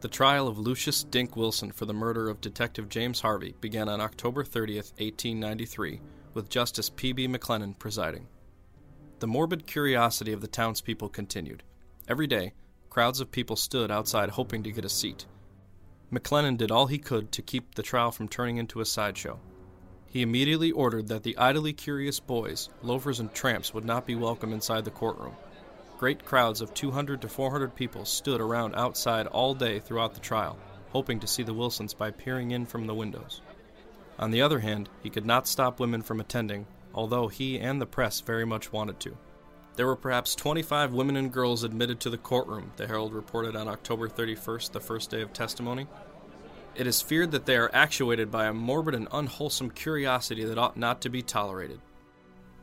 The 0.00 0.08
trial 0.08 0.46
of 0.46 0.58
Lucius 0.58 1.02
Dink 1.02 1.36
Wilson 1.36 1.72
for 1.72 1.86
the 1.86 1.94
murder 1.94 2.28
of 2.28 2.40
Detective 2.40 2.88
James 2.88 3.20
Harvey 3.20 3.54
began 3.60 3.88
on 3.88 4.00
October 4.00 4.44
30th, 4.44 4.92
1893, 5.00 6.00
with 6.34 6.48
Justice 6.48 6.90
P.B. 6.90 7.26
McLennan 7.26 7.76
presiding. 7.78 8.28
The 9.18 9.26
morbid 9.26 9.66
curiosity 9.66 10.32
of 10.32 10.40
the 10.40 10.46
townspeople 10.46 11.08
continued. 11.08 11.64
Every 12.06 12.28
day, 12.28 12.52
crowds 12.90 13.20
of 13.20 13.32
people 13.32 13.56
stood 13.56 13.90
outside 13.90 14.30
hoping 14.30 14.62
to 14.62 14.70
get 14.70 14.84
a 14.84 14.88
seat 14.88 15.26
McLennan 16.12 16.56
did 16.56 16.70
all 16.70 16.86
he 16.86 16.98
could 16.98 17.30
to 17.32 17.42
keep 17.42 17.74
the 17.74 17.82
trial 17.82 18.10
from 18.10 18.28
turning 18.28 18.56
into 18.56 18.80
a 18.80 18.86
sideshow. 18.86 19.38
He 20.06 20.22
immediately 20.22 20.70
ordered 20.70 21.08
that 21.08 21.22
the 21.22 21.36
idly 21.36 21.74
curious 21.74 22.18
boys, 22.18 22.70
loafers, 22.82 23.20
and 23.20 23.32
tramps 23.34 23.74
would 23.74 23.84
not 23.84 24.06
be 24.06 24.14
welcome 24.14 24.54
inside 24.54 24.86
the 24.86 24.90
courtroom. 24.90 25.34
Great 25.98 26.24
crowds 26.24 26.62
of 26.62 26.72
200 26.72 27.20
to 27.20 27.28
400 27.28 27.74
people 27.74 28.06
stood 28.06 28.40
around 28.40 28.74
outside 28.74 29.26
all 29.26 29.52
day 29.54 29.80
throughout 29.80 30.14
the 30.14 30.20
trial, 30.20 30.56
hoping 30.92 31.20
to 31.20 31.26
see 31.26 31.42
the 31.42 31.52
Wilsons 31.52 31.92
by 31.92 32.10
peering 32.10 32.52
in 32.52 32.64
from 32.64 32.86
the 32.86 32.94
windows. 32.94 33.42
On 34.18 34.30
the 34.30 34.40
other 34.40 34.60
hand, 34.60 34.88
he 35.02 35.10
could 35.10 35.26
not 35.26 35.46
stop 35.46 35.78
women 35.78 36.00
from 36.00 36.20
attending, 36.20 36.66
although 36.94 37.28
he 37.28 37.58
and 37.58 37.80
the 37.80 37.86
press 37.86 38.20
very 38.22 38.46
much 38.46 38.72
wanted 38.72 38.98
to. 39.00 39.16
There 39.78 39.86
were 39.86 39.94
perhaps 39.94 40.34
25 40.34 40.92
women 40.92 41.16
and 41.16 41.32
girls 41.32 41.62
admitted 41.62 42.00
to 42.00 42.10
the 42.10 42.18
courtroom, 42.18 42.72
the 42.74 42.88
Herald 42.88 43.12
reported 43.12 43.54
on 43.54 43.68
October 43.68 44.08
31st, 44.08 44.72
the 44.72 44.80
first 44.80 45.08
day 45.08 45.22
of 45.22 45.32
testimony. 45.32 45.86
It 46.74 46.88
is 46.88 47.00
feared 47.00 47.30
that 47.30 47.46
they 47.46 47.56
are 47.56 47.70
actuated 47.72 48.28
by 48.28 48.46
a 48.46 48.52
morbid 48.52 48.96
and 48.96 49.06
unwholesome 49.12 49.70
curiosity 49.70 50.44
that 50.44 50.58
ought 50.58 50.76
not 50.76 51.00
to 51.02 51.08
be 51.08 51.22
tolerated. 51.22 51.80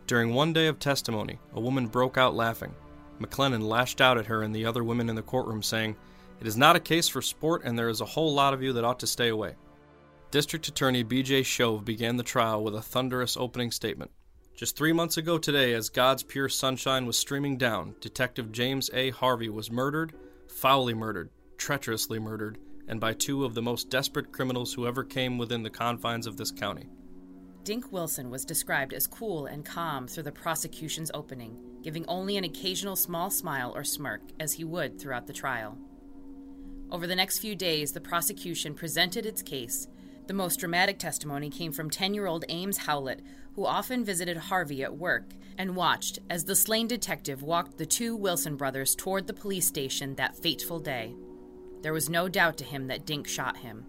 During 0.07 0.33
one 0.33 0.51
day 0.51 0.67
of 0.67 0.77
testimony, 0.77 1.39
a 1.53 1.61
woman 1.61 1.87
broke 1.87 2.17
out 2.17 2.35
laughing. 2.35 2.75
McLennan 3.21 3.65
lashed 3.65 4.01
out 4.01 4.17
at 4.17 4.25
her 4.25 4.41
and 4.41 4.53
the 4.53 4.65
other 4.65 4.83
women 4.83 5.07
in 5.07 5.15
the 5.15 5.21
courtroom, 5.21 5.63
saying, 5.63 5.95
It 6.41 6.47
is 6.47 6.57
not 6.57 6.75
a 6.75 6.81
case 6.81 7.07
for 7.07 7.21
sport, 7.21 7.61
and 7.63 7.79
there 7.79 7.87
is 7.87 8.01
a 8.01 8.05
whole 8.05 8.33
lot 8.33 8.53
of 8.53 8.61
you 8.61 8.73
that 8.73 8.83
ought 8.83 8.99
to 8.99 9.07
stay 9.07 9.29
away. 9.29 9.55
District 10.31 10.67
Attorney 10.67 11.03
B.J. 11.03 11.43
Shove 11.43 11.85
began 11.85 12.17
the 12.17 12.23
trial 12.23 12.61
with 12.61 12.75
a 12.75 12.81
thunderous 12.81 13.37
opening 13.37 13.71
statement. 13.71 14.11
Just 14.55 14.77
three 14.77 14.93
months 14.93 15.17
ago 15.17 15.37
today, 15.37 15.73
as 15.73 15.89
God's 15.89 16.23
pure 16.23 16.47
sunshine 16.47 17.05
was 17.05 17.17
streaming 17.17 17.57
down, 17.57 17.95
Detective 17.99 18.53
James 18.53 18.89
A. 18.93 19.09
Harvey 19.09 19.49
was 19.49 19.69
murdered, 19.69 20.13
foully 20.47 20.93
murdered, 20.93 21.29
treacherously 21.57 22.19
murdered, 22.19 22.57
and 22.87 23.01
by 23.01 23.11
two 23.11 23.43
of 23.43 23.53
the 23.53 23.61
most 23.61 23.89
desperate 23.89 24.31
criminals 24.31 24.73
who 24.73 24.87
ever 24.87 25.03
came 25.03 25.37
within 25.37 25.61
the 25.61 25.69
confines 25.69 26.25
of 26.25 26.37
this 26.37 26.51
county. 26.51 26.87
Dink 27.65 27.91
Wilson 27.91 28.29
was 28.29 28.45
described 28.45 28.93
as 28.93 29.07
cool 29.07 29.45
and 29.45 29.65
calm 29.65 30.07
through 30.07 30.23
the 30.23 30.31
prosecution's 30.31 31.11
opening, 31.13 31.57
giving 31.83 32.05
only 32.07 32.37
an 32.37 32.45
occasional 32.45 32.95
small 32.95 33.29
smile 33.29 33.73
or 33.75 33.83
smirk, 33.83 34.21
as 34.39 34.53
he 34.53 34.63
would 34.63 35.01
throughout 35.01 35.27
the 35.27 35.33
trial. 35.33 35.77
Over 36.91 37.07
the 37.07 37.15
next 37.15 37.39
few 37.39 37.57
days, 37.57 37.91
the 37.91 37.99
prosecution 37.99 38.73
presented 38.73 39.25
its 39.25 39.41
case. 39.41 39.89
The 40.27 40.33
most 40.33 40.59
dramatic 40.59 40.97
testimony 40.97 41.49
came 41.49 41.71
from 41.71 41.89
10 41.89 42.13
year 42.13 42.25
old 42.25 42.45
Ames 42.49 42.77
Howlett, 42.77 43.21
who 43.55 43.65
often 43.65 44.03
visited 44.03 44.37
Harvey 44.37 44.83
at 44.83 44.97
work 44.97 45.31
and 45.57 45.75
watched 45.75 46.19
as 46.29 46.43
the 46.43 46.55
slain 46.55 46.87
detective 46.87 47.41
walked 47.41 47.77
the 47.77 47.85
two 47.85 48.15
Wilson 48.15 48.57
brothers 48.57 48.95
toward 48.95 49.27
the 49.27 49.33
police 49.33 49.65
station 49.65 50.15
that 50.15 50.35
fateful 50.35 50.79
day. 50.79 51.15
There 51.81 51.93
was 51.93 52.09
no 52.09 52.27
doubt 52.27 52.57
to 52.57 52.63
him 52.63 52.87
that 52.87 53.05
Dink 53.05 53.27
shot 53.27 53.57
him. 53.57 53.85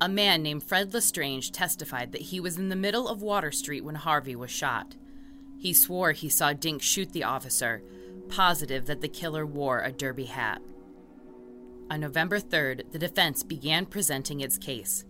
A 0.00 0.08
man 0.08 0.42
named 0.42 0.64
Fred 0.64 0.92
Lestrange 0.92 1.52
testified 1.52 2.12
that 2.12 2.20
he 2.20 2.40
was 2.40 2.58
in 2.58 2.68
the 2.68 2.76
middle 2.76 3.08
of 3.08 3.22
Water 3.22 3.52
Street 3.52 3.84
when 3.84 3.94
Harvey 3.94 4.36
was 4.36 4.50
shot. 4.50 4.96
He 5.58 5.72
swore 5.72 6.12
he 6.12 6.28
saw 6.28 6.52
Dink 6.52 6.82
shoot 6.82 7.12
the 7.12 7.24
officer, 7.24 7.82
positive 8.28 8.86
that 8.86 9.00
the 9.00 9.08
killer 9.08 9.46
wore 9.46 9.80
a 9.80 9.92
derby 9.92 10.24
hat. 10.24 10.60
On 11.88 12.00
November 12.00 12.40
3rd, 12.40 12.90
the 12.90 12.98
defense 12.98 13.42
began 13.42 13.86
presenting 13.86 14.40
its 14.40 14.58
case. 14.58 15.04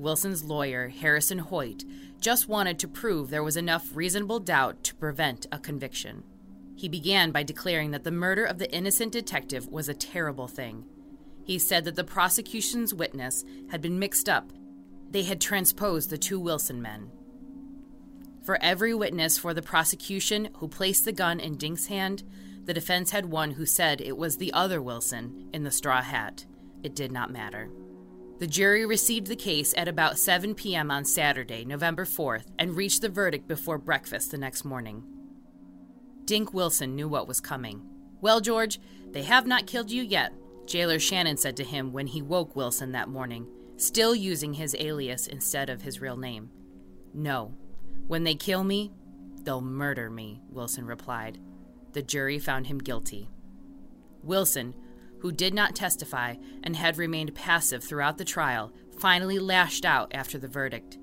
Wilson's 0.00 0.44
lawyer, 0.44 0.88
Harrison 0.88 1.38
Hoyt, 1.38 1.84
just 2.20 2.48
wanted 2.48 2.78
to 2.78 2.88
prove 2.88 3.30
there 3.30 3.44
was 3.44 3.56
enough 3.56 3.88
reasonable 3.94 4.40
doubt 4.40 4.82
to 4.84 4.94
prevent 4.94 5.46
a 5.52 5.58
conviction. 5.58 6.22
He 6.76 6.88
began 6.88 7.30
by 7.30 7.42
declaring 7.42 7.90
that 7.90 8.04
the 8.04 8.10
murder 8.10 8.44
of 8.44 8.58
the 8.58 8.72
innocent 8.74 9.12
detective 9.12 9.68
was 9.68 9.88
a 9.88 9.94
terrible 9.94 10.48
thing. 10.48 10.84
He 11.44 11.58
said 11.58 11.84
that 11.84 11.96
the 11.96 12.04
prosecution's 12.04 12.94
witness 12.94 13.44
had 13.70 13.82
been 13.82 13.98
mixed 13.98 14.28
up. 14.28 14.52
They 15.10 15.24
had 15.24 15.40
transposed 15.40 16.10
the 16.10 16.18
two 16.18 16.40
Wilson 16.40 16.80
men. 16.80 17.10
For 18.42 18.58
every 18.62 18.94
witness 18.94 19.36
for 19.36 19.52
the 19.52 19.62
prosecution 19.62 20.48
who 20.54 20.68
placed 20.68 21.04
the 21.04 21.12
gun 21.12 21.40
in 21.40 21.56
Dink's 21.56 21.86
hand, 21.86 22.22
the 22.64 22.74
defense 22.74 23.10
had 23.10 23.26
one 23.26 23.52
who 23.52 23.66
said 23.66 24.00
it 24.00 24.16
was 24.16 24.36
the 24.36 24.52
other 24.52 24.80
Wilson 24.80 25.48
in 25.52 25.64
the 25.64 25.70
straw 25.70 26.02
hat. 26.02 26.46
It 26.82 26.94
did 26.94 27.12
not 27.12 27.30
matter. 27.30 27.70
The 28.40 28.46
jury 28.46 28.86
received 28.86 29.26
the 29.26 29.36
case 29.36 29.74
at 29.76 29.86
about 29.86 30.18
7 30.18 30.54
p.m. 30.54 30.90
on 30.90 31.04
Saturday, 31.04 31.62
November 31.66 32.06
4th, 32.06 32.46
and 32.58 32.74
reached 32.74 33.02
the 33.02 33.10
verdict 33.10 33.46
before 33.46 33.76
breakfast 33.76 34.30
the 34.30 34.38
next 34.38 34.64
morning. 34.64 35.04
Dink 36.24 36.54
Wilson 36.54 36.94
knew 36.96 37.06
what 37.06 37.28
was 37.28 37.38
coming. 37.38 37.82
Well, 38.22 38.40
George, 38.40 38.80
they 39.10 39.24
have 39.24 39.46
not 39.46 39.66
killed 39.66 39.90
you 39.90 40.02
yet, 40.02 40.32
Jailer 40.66 40.98
Shannon 40.98 41.36
said 41.36 41.54
to 41.58 41.64
him 41.64 41.92
when 41.92 42.06
he 42.06 42.22
woke 42.22 42.56
Wilson 42.56 42.92
that 42.92 43.10
morning, 43.10 43.46
still 43.76 44.14
using 44.14 44.54
his 44.54 44.74
alias 44.78 45.26
instead 45.26 45.68
of 45.68 45.82
his 45.82 46.00
real 46.00 46.16
name. 46.16 46.48
No. 47.12 47.54
When 48.06 48.24
they 48.24 48.36
kill 48.36 48.64
me, 48.64 48.90
they'll 49.42 49.60
murder 49.60 50.08
me, 50.08 50.40
Wilson 50.48 50.86
replied. 50.86 51.38
The 51.92 52.02
jury 52.02 52.38
found 52.38 52.68
him 52.68 52.78
guilty. 52.78 53.28
Wilson, 54.22 54.74
who 55.20 55.32
did 55.32 55.54
not 55.54 55.74
testify 55.74 56.34
and 56.62 56.76
had 56.76 56.98
remained 56.98 57.34
passive 57.34 57.84
throughout 57.84 58.18
the 58.18 58.24
trial, 58.24 58.72
finally 58.98 59.38
lashed 59.38 59.84
out 59.84 60.10
after 60.14 60.38
the 60.38 60.48
verdict. 60.48 60.98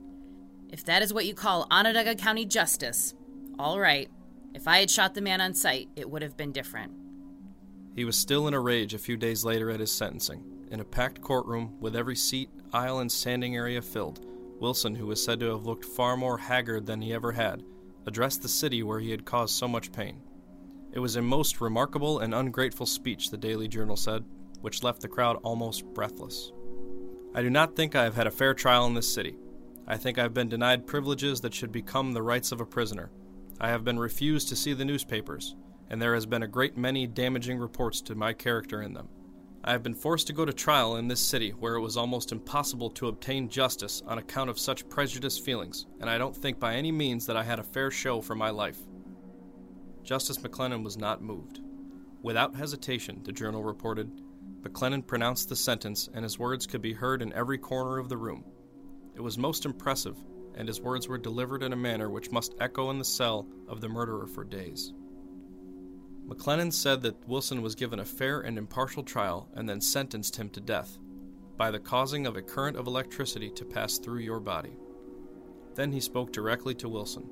If 0.70 0.84
that 0.86 1.02
is 1.02 1.14
what 1.14 1.26
you 1.26 1.34
call 1.34 1.68
Onondaga 1.72 2.16
County 2.16 2.46
justice, 2.46 3.14
all 3.58 3.80
right. 3.80 4.10
If 4.54 4.68
I 4.68 4.80
had 4.80 4.90
shot 4.90 5.14
the 5.14 5.22
man 5.22 5.42
on 5.42 5.54
sight, 5.54 5.90
it 5.96 6.10
would 6.10 6.22
have 6.22 6.36
been 6.36 6.52
different. 6.52 6.92
He 7.96 8.06
was 8.06 8.18
still 8.18 8.48
in 8.48 8.54
a 8.54 8.60
rage 8.60 8.94
a 8.94 9.00
few 9.00 9.18
days 9.18 9.44
later 9.44 9.70
at 9.72 9.80
his 9.80 9.92
sentencing. 9.92 10.44
In 10.72 10.80
a 10.80 10.86
packed 10.86 11.22
courtroom, 11.22 11.76
with 11.80 11.96
every 11.96 12.16
seat, 12.16 12.50
aisle, 12.74 13.00
and 13.00 13.12
standing 13.12 13.56
area 13.56 13.82
filled, 13.82 14.26
Wilson, 14.60 14.96
who 14.96 15.08
was 15.08 15.24
said 15.24 15.40
to 15.40 15.52
have 15.52 15.66
looked 15.66 15.86
far 15.86 16.18
more 16.18 16.38
haggard 16.38 16.86
than 16.86 17.02
he 17.02 17.14
ever 17.14 17.32
had, 17.32 17.64
addressed 18.06 18.42
the 18.42 18.50
city 18.50 18.84
where 18.84 19.00
he 19.00 19.12
had 19.12 19.26
caused 19.26 19.56
so 19.56 19.68
much 19.68 19.92
pain. 19.92 20.22
It 20.98 21.00
was 21.00 21.16
a 21.16 21.22
most 21.22 21.62
remarkable 21.62 22.18
and 22.22 22.34
ungrateful 22.34 22.88
speech, 22.88 23.30
the 23.30 23.38
Daily 23.38 23.68
Journal 23.68 23.96
said, 23.96 24.26
which 24.62 24.82
left 24.82 25.00
the 25.00 25.08
crowd 25.08 25.38
almost 25.44 25.86
breathless. 25.94 26.52
I 27.36 27.44
do 27.44 27.52
not 27.52 27.76
think 27.76 27.96
I 27.96 28.04
have 28.04 28.16
had 28.16 28.26
a 28.26 28.32
fair 28.32 28.56
trial 28.56 28.88
in 28.88 28.96
this 28.96 29.14
city. 29.14 29.38
I 29.86 29.96
think 29.96 30.18
I 30.18 30.24
have 30.24 30.34
been 30.34 30.50
denied 30.50 30.88
privileges 30.88 31.40
that 31.42 31.54
should 31.54 31.72
become 31.72 32.14
the 32.14 32.24
rights 32.24 32.52
of 32.52 32.62
a 32.62 32.66
prisoner. 32.66 33.12
I 33.62 33.70
have 33.70 33.84
been 33.84 34.00
refused 34.00 34.50
to 34.50 34.56
see 34.56 34.74
the 34.74 34.86
newspapers, 34.86 35.56
and 35.92 36.02
there 36.02 36.16
has 36.16 36.26
been 36.26 36.42
a 36.42 36.48
great 36.48 36.78
many 36.78 37.06
damaging 37.06 37.60
reports 37.60 38.02
to 38.02 38.16
my 38.16 38.34
character 38.34 38.82
in 38.82 38.96
them. 38.96 39.08
I 39.64 39.74
have 39.74 39.84
been 39.84 39.94
forced 39.94 40.26
to 40.28 40.34
go 40.34 40.46
to 40.46 40.52
trial 40.52 40.96
in 40.96 41.08
this 41.08 41.22
city 41.22 41.52
where 41.52 41.76
it 41.76 41.82
was 41.82 41.96
almost 41.96 42.32
impossible 42.32 42.90
to 42.90 43.10
obtain 43.10 43.50
justice 43.50 44.02
on 44.08 44.18
account 44.18 44.50
of 44.50 44.58
such 44.58 44.90
prejudiced 44.90 45.46
feelings, 45.46 45.86
and 46.02 46.10
I 46.10 46.18
don't 46.18 46.36
think 46.36 46.60
by 46.60 46.74
any 46.74 46.92
means 46.92 47.28
that 47.28 47.38
I 47.38 47.44
had 47.44 47.60
a 47.60 47.64
fair 47.64 47.92
show 47.92 48.20
for 48.20 48.34
my 48.34 48.50
life. 48.50 48.80
Justice 50.08 50.38
McLennan 50.38 50.86
was 50.86 50.98
not 50.98 51.22
moved. 51.22 51.60
Without 52.24 52.56
hesitation, 52.56 53.20
the 53.26 53.34
journal 53.34 53.62
reported, 53.62 54.10
McLennan 54.62 55.06
pronounced 55.06 55.50
the 55.50 55.56
sentence, 55.58 56.08
and 56.14 56.24
his 56.24 56.40
words 56.40 56.66
could 56.66 56.82
be 56.82 56.94
heard 56.94 57.22
in 57.22 57.34
every 57.34 57.58
corner 57.58 57.98
of 57.98 58.08
the 58.08 58.16
room. 58.16 58.46
It 59.16 59.20
was 59.20 59.38
most 59.38 59.66
impressive, 59.66 60.16
and 60.56 60.66
his 60.66 60.80
words 60.80 61.10
were 61.10 61.18
delivered 61.18 61.62
in 61.62 61.74
a 61.74 61.76
manner 61.76 62.10
which 62.10 62.32
must 62.32 62.56
echo 62.58 62.90
in 62.90 63.00
the 63.00 63.04
cell 63.04 63.50
of 63.68 63.82
the 63.82 63.90
murderer 63.90 64.28
for 64.28 64.46
days. 64.46 64.94
McLennan 66.26 66.72
said 66.72 67.02
that 67.02 67.28
Wilson 67.28 67.62
was 67.62 67.76
given 67.76 68.00
a 68.00 68.06
fair 68.06 68.40
and 68.40 68.58
impartial 68.58 69.04
trial 69.04 69.50
and 69.56 69.68
then 69.68 69.82
sentenced 69.82 70.38
him 70.38 70.50
to 70.52 70.62
death 70.62 70.98
by 71.58 71.70
the 71.70 71.80
causing 71.80 72.26
of 72.26 72.38
a 72.38 72.42
current 72.42 72.78
of 72.78 72.88
electricity 72.88 73.50
to 73.50 73.66
pass 73.66 73.98
through 73.98 74.20
your 74.20 74.40
body. 74.40 74.78
Then 75.76 75.92
he 75.92 76.00
spoke 76.00 76.32
directly 76.32 76.76
to 76.76 76.88
Wilson. 76.88 77.30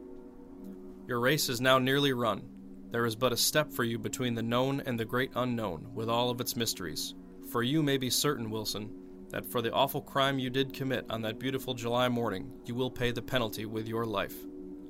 Your 1.08 1.22
race 1.22 1.48
is 1.48 1.62
now 1.62 1.78
nearly 1.80 2.12
run, 2.12 2.50
there 2.96 3.06
is 3.06 3.14
but 3.14 3.34
a 3.34 3.38
step 3.38 3.74
for 3.74 3.84
you 3.84 4.00
between 4.00 4.36
the 4.36 4.42
known 4.42 4.82
and 4.86 4.98
the 4.98 5.04
great 5.04 5.30
unknown, 5.36 5.86
with 5.94 6.08
all 6.08 6.30
of 6.30 6.40
its 6.40 6.56
mysteries. 6.56 7.14
For 7.52 7.62
you 7.62 7.84
may 7.84 7.98
be 7.98 8.10
certain, 8.10 8.50
Wilson, 8.50 8.90
that 9.32 9.46
for 9.46 9.62
the 9.62 9.74
awful 9.74 10.00
crime 10.00 10.40
you 10.40 10.50
did 10.50 10.72
commit 10.72 11.06
on 11.10 11.22
that 11.24 11.38
beautiful 11.38 11.74
July 11.74 12.08
morning, 12.08 12.50
you 12.64 12.74
will 12.74 12.90
pay 12.90 13.12
the 13.12 13.22
penalty 13.22 13.66
with 13.66 13.86
your 13.86 14.06
life. 14.06 14.36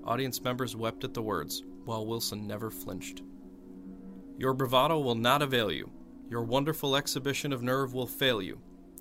Audience 0.04 0.40
members 0.44 0.76
wept 0.76 1.04
at 1.04 1.16
the 1.16 1.22
words, 1.24 1.64
while 1.86 2.06
Wilson 2.06 2.46
never 2.46 2.70
flinched. 2.70 3.24
Your 4.38 4.54
bravado 4.54 5.00
will 5.00 5.16
not 5.16 5.42
avail 5.42 5.72
you. 5.72 5.90
Your 6.30 6.44
wonderful 6.44 6.96
exhibition 6.96 7.52
of 7.52 7.64
nerve 7.64 7.96
will 7.96 8.06
fail 8.06 8.40
you. 8.40 8.60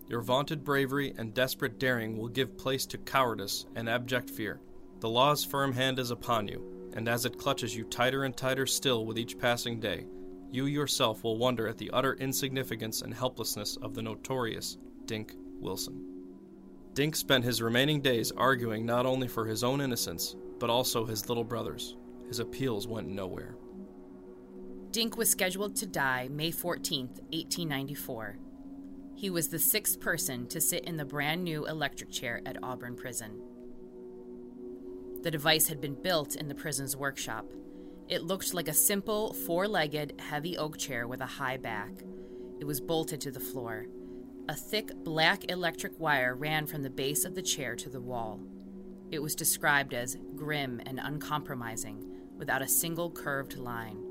Your 0.08 0.22
vaunted 0.22 0.64
bravery 0.64 1.12
and 1.18 1.34
desperate 1.34 1.78
daring 1.78 2.16
will 2.16 2.28
give 2.28 2.56
place 2.56 2.86
to 2.86 2.96
cowardice 2.96 3.66
and 3.76 3.86
abject 3.86 4.30
fear. 4.30 4.62
The 5.00 5.10
law's 5.10 5.44
firm 5.44 5.74
hand 5.74 5.98
is 5.98 6.10
upon 6.10 6.48
you, 6.48 6.73
and 6.94 7.08
as 7.08 7.26
it 7.26 7.38
clutches 7.38 7.76
you 7.76 7.84
tighter 7.84 8.24
and 8.24 8.36
tighter 8.36 8.66
still 8.66 9.04
with 9.04 9.18
each 9.18 9.38
passing 9.38 9.78
day, 9.78 10.06
you 10.50 10.66
yourself 10.66 11.24
will 11.24 11.36
wonder 11.36 11.66
at 11.66 11.76
the 11.78 11.90
utter 11.90 12.14
insignificance 12.14 13.02
and 13.02 13.12
helplessness 13.12 13.76
of 13.82 13.94
the 13.94 14.02
notorious 14.02 14.78
Dink 15.04 15.34
Wilson. 15.60 16.00
Dink 16.94 17.16
spent 17.16 17.44
his 17.44 17.60
remaining 17.60 18.00
days 18.00 18.30
arguing 18.30 18.86
not 18.86 19.04
only 19.04 19.26
for 19.26 19.44
his 19.44 19.64
own 19.64 19.80
innocence, 19.80 20.36
but 20.60 20.70
also 20.70 21.04
his 21.04 21.28
little 21.28 21.42
brother's. 21.42 21.96
His 22.28 22.38
appeals 22.38 22.86
went 22.86 23.08
nowhere. 23.08 23.56
Dink 24.92 25.16
was 25.16 25.28
scheduled 25.28 25.74
to 25.76 25.86
die 25.86 26.28
May 26.30 26.52
14, 26.52 27.06
1894. 27.08 28.38
He 29.16 29.28
was 29.28 29.48
the 29.48 29.58
sixth 29.58 30.00
person 30.00 30.46
to 30.46 30.60
sit 30.60 30.84
in 30.84 30.96
the 30.96 31.04
brand 31.04 31.42
new 31.42 31.66
electric 31.66 32.12
chair 32.12 32.40
at 32.46 32.62
Auburn 32.62 32.94
Prison. 32.94 33.40
The 35.24 35.30
device 35.30 35.68
had 35.68 35.80
been 35.80 35.94
built 35.94 36.36
in 36.36 36.48
the 36.48 36.54
prison's 36.54 36.98
workshop. 36.98 37.50
It 38.10 38.24
looked 38.24 38.52
like 38.52 38.68
a 38.68 38.74
simple, 38.74 39.32
four 39.32 39.66
legged, 39.66 40.20
heavy 40.20 40.58
oak 40.58 40.76
chair 40.76 41.08
with 41.08 41.22
a 41.22 41.26
high 41.26 41.56
back. 41.56 41.92
It 42.60 42.66
was 42.66 42.78
bolted 42.78 43.22
to 43.22 43.30
the 43.30 43.40
floor. 43.40 43.86
A 44.50 44.54
thick 44.54 44.90
black 45.02 45.50
electric 45.50 45.98
wire 45.98 46.34
ran 46.34 46.66
from 46.66 46.82
the 46.82 46.90
base 46.90 47.24
of 47.24 47.34
the 47.34 47.40
chair 47.40 47.74
to 47.74 47.88
the 47.88 48.02
wall. 48.02 48.38
It 49.10 49.18
was 49.20 49.34
described 49.34 49.94
as 49.94 50.18
grim 50.36 50.82
and 50.84 51.00
uncompromising, 51.02 52.04
without 52.36 52.60
a 52.60 52.68
single 52.68 53.10
curved 53.10 53.56
line. 53.56 54.04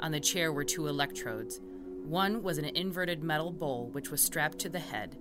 On 0.00 0.10
the 0.10 0.18
chair 0.18 0.52
were 0.52 0.64
two 0.64 0.88
electrodes. 0.88 1.60
One 2.02 2.42
was 2.42 2.58
an 2.58 2.64
inverted 2.64 3.22
metal 3.22 3.52
bowl 3.52 3.90
which 3.92 4.10
was 4.10 4.20
strapped 4.20 4.58
to 4.58 4.68
the 4.68 4.80
head, 4.80 5.16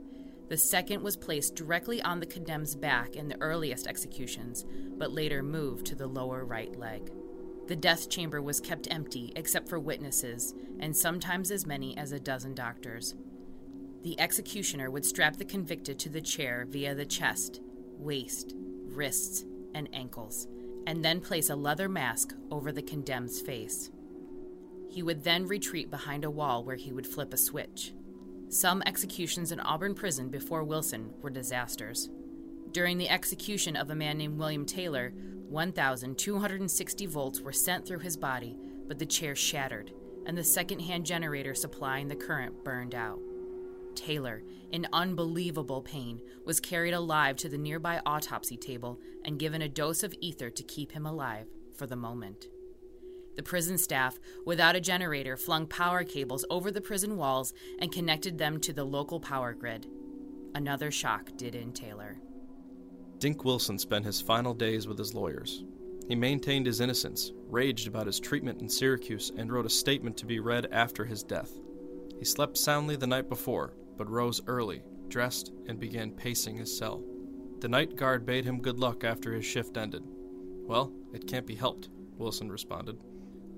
the 0.52 0.58
second 0.58 1.02
was 1.02 1.16
placed 1.16 1.56
directly 1.56 2.02
on 2.02 2.20
the 2.20 2.26
condemned's 2.26 2.76
back 2.76 3.16
in 3.16 3.30
the 3.30 3.40
earliest 3.40 3.88
executions, 3.88 4.66
but 4.98 5.14
later 5.14 5.42
moved 5.42 5.86
to 5.86 5.96
the 5.96 6.08
lower 6.08 6.44
right 6.44 6.78
leg. 6.78 7.10
The 7.68 7.76
death 7.78 8.10
chamber 8.10 8.42
was 8.42 8.60
kept 8.60 8.92
empty 8.92 9.32
except 9.38 9.70
for 9.70 9.80
witnesses, 9.80 10.54
and 10.82 10.94
sometimes 10.94 11.52
as 11.52 11.66
many 11.66 11.98
as 11.98 12.12
a 12.12 12.20
dozen 12.20 12.54
doctors. 12.54 13.16
The 14.04 14.20
executioner 14.20 14.92
would 14.92 15.06
strap 15.06 15.38
the 15.38 15.46
convicted 15.46 15.98
to 16.00 16.10
the 16.10 16.20
chair 16.20 16.66
via 16.68 16.96
the 16.96 17.06
chest, 17.06 17.62
waist, 17.98 18.54
wrists, 18.88 19.46
and 19.74 19.88
ankles, 19.94 20.50
and 20.86 21.06
then 21.06 21.22
place 21.22 21.50
a 21.50 21.56
leather 21.56 21.88
mask 21.88 22.36
over 22.52 22.74
the 22.74 22.82
condemned's 22.82 23.40
face. 23.40 23.90
He 24.90 25.02
would 25.02 25.24
then 25.24 25.48
retreat 25.48 25.90
behind 25.90 26.26
a 26.26 26.30
wall 26.30 26.66
where 26.66 26.76
he 26.76 26.92
would 26.92 27.08
flip 27.08 27.34
a 27.34 27.38
switch. 27.38 27.94
Some 28.52 28.84
executions 28.86 29.54
in 29.54 29.62
Auburn 29.62 29.96
prison 29.96 30.28
before 30.28 30.66
Wilson 30.66 31.14
were 31.22 31.30
disasters. 31.30 32.10
During 32.74 32.98
the 32.98 33.08
execution 33.08 33.78
of 33.78 33.90
a 33.90 33.96
man 33.96 34.18
named 34.18 34.38
William 34.38 34.66
Taylor, 34.66 35.14
1,260 35.48 37.06
volts 37.06 37.40
were 37.40 37.54
sent 37.54 37.88
through 37.88 38.00
his 38.00 38.18
body, 38.18 38.58
but 38.90 39.00
the 39.00 39.06
chair 39.06 39.38
shattered, 39.38 39.94
and 40.26 40.38
the 40.38 40.44
second 40.44 40.80
hand 40.80 41.06
generator 41.06 41.56
supplying 41.56 42.10
the 42.10 42.16
current 42.16 42.62
burned 42.66 42.94
out. 42.94 43.22
Taylor, 43.96 44.44
in 44.74 44.86
unbelievable 44.92 45.82
pain, 45.82 46.22
was 46.46 46.60
carried 46.60 46.94
alive 46.94 47.38
to 47.38 47.48
the 47.48 47.58
nearby 47.58 48.02
autopsy 48.06 48.58
table 48.58 49.00
and 49.24 49.40
given 49.40 49.62
a 49.62 49.70
dose 49.70 50.04
of 50.04 50.14
ether 50.20 50.50
to 50.50 50.64
keep 50.64 50.92
him 50.92 51.06
alive 51.06 51.48
for 51.74 51.88
the 51.88 51.96
moment. 51.96 52.50
The 53.36 53.44
prison 53.44 53.78
staff, 53.78 54.20
without 54.46 54.76
a 54.76 54.82
generator, 54.82 55.38
flung 55.38 55.65
power 55.65 56.04
cables 56.04 56.46
over 56.50 56.72
the 56.72 56.82
prison 56.82 57.17
walls 57.17 57.54
and 57.80 57.91
connected 57.91 58.38
them 58.38 58.60
to 58.62 58.74
the 58.74 58.84
local 58.84 59.20
power 59.20 59.54
grid. 59.54 59.88
Another 60.54 60.91
shock 60.91 61.32
did 61.38 61.56
in 61.56 61.72
Taylor. 61.72 62.17
Dink 63.20 63.46
Wilson 63.46 63.78
spent 63.78 64.06
his 64.06 64.20
final 64.20 64.54
days 64.54 64.88
with 64.88 64.98
his 64.98 65.13
lawyers. 65.13 65.63
He 66.08 66.15
maintained 66.15 66.65
his 66.65 66.82
innocence, 66.82 67.32
raged 67.48 67.88
about 67.88 68.08
his 68.08 68.20
treatment 68.20 68.62
in 68.62 68.67
Syracuse, 68.67 69.32
and 69.38 69.52
wrote 69.52 69.65
a 69.65 69.70
statement 69.70 70.17
to 70.17 70.26
be 70.26 70.39
read 70.39 70.67
after 70.72 71.06
his 71.06 71.24
death. 71.24 71.52
He 72.20 72.26
slept 72.26 72.58
soundly 72.58 72.96
the 72.96 73.08
night 73.08 73.30
before, 73.30 73.74
but 73.98 74.10
rose 74.10 74.41
early, 74.48 74.82
dressed, 75.08 75.52
and 75.67 75.80
began 75.80 76.12
pacing 76.12 76.58
his 76.58 76.76
cell. 76.76 77.04
The 77.60 77.70
night 77.70 77.96
guard 77.96 78.26
bade 78.26 78.44
him 78.44 78.62
good 78.62 78.80
luck 78.80 79.04
after 79.04 79.34
his 79.34 79.46
shift 79.46 79.78
ended. 79.78 80.04
Well, 80.65 80.91
it 81.13 81.28
can't 81.28 81.46
be 81.46 81.56
helped, 81.56 81.89
Wilson 82.17 82.52
responded. 82.52 82.98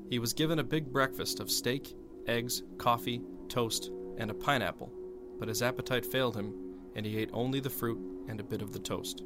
He 0.10 0.20
was 0.20 0.34
given 0.34 0.60
a 0.60 0.64
big 0.64 0.92
breakfast 0.92 1.40
of 1.40 1.52
steak, 1.52 1.96
eggs, 2.28 2.64
coffee, 2.78 3.22
toast, 3.50 3.92
and 4.18 4.30
a 4.30 4.34
pineapple, 4.34 4.92
but 5.40 5.48
his 5.48 5.62
appetite 5.62 6.06
failed 6.06 6.36
him, 6.36 6.54
and 6.96 7.06
he 7.06 7.18
ate 7.18 7.30
only 7.34 7.60
the 7.60 7.70
fruit 7.70 8.00
and 8.28 8.40
a 8.40 8.44
bit 8.44 8.62
of 8.62 8.72
the 8.72 8.80
toast. 8.80 9.24